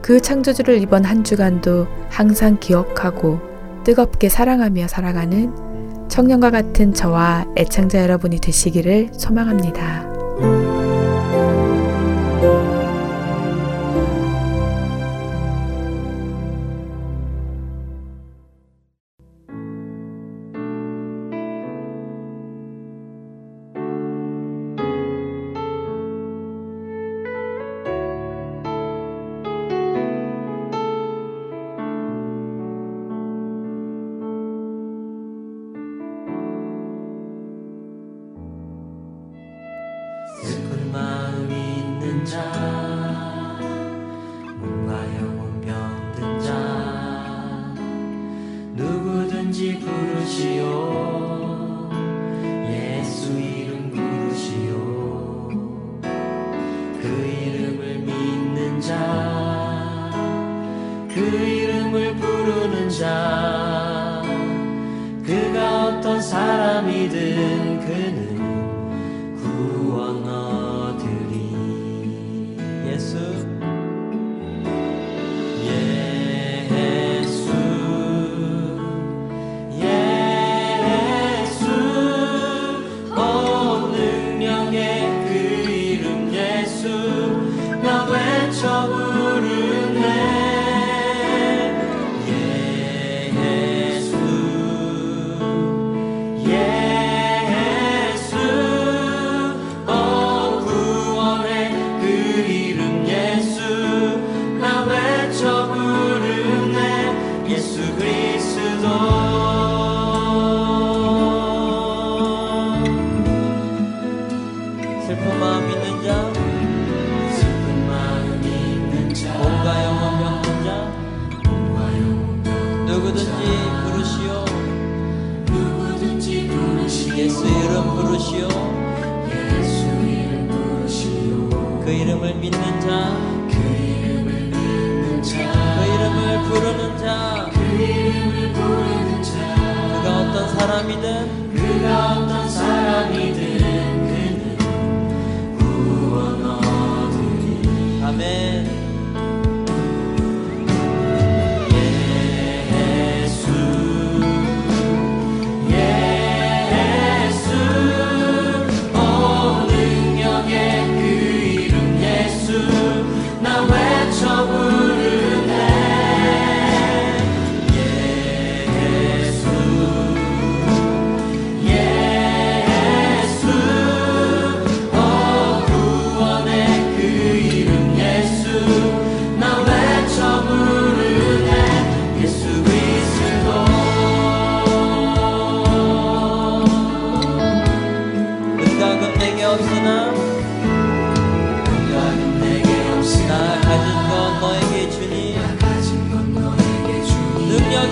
그 0.04 0.20
창조주를 0.20 0.82
이번 0.82 1.06
한 1.06 1.24
주간도 1.24 1.88
항상 2.10 2.60
기억하고 2.60 3.40
뜨겁게 3.86 4.28
사랑하며 4.28 4.90
살아가는 4.90 6.10
청년과 6.10 6.52
같은 6.52 6.94
저와 6.94 7.46
애창자 7.58 8.04
여러분이 8.04 8.40
되시기를 8.40 9.12
소망합니다. 9.14 10.93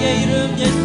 주니 0.01 0.80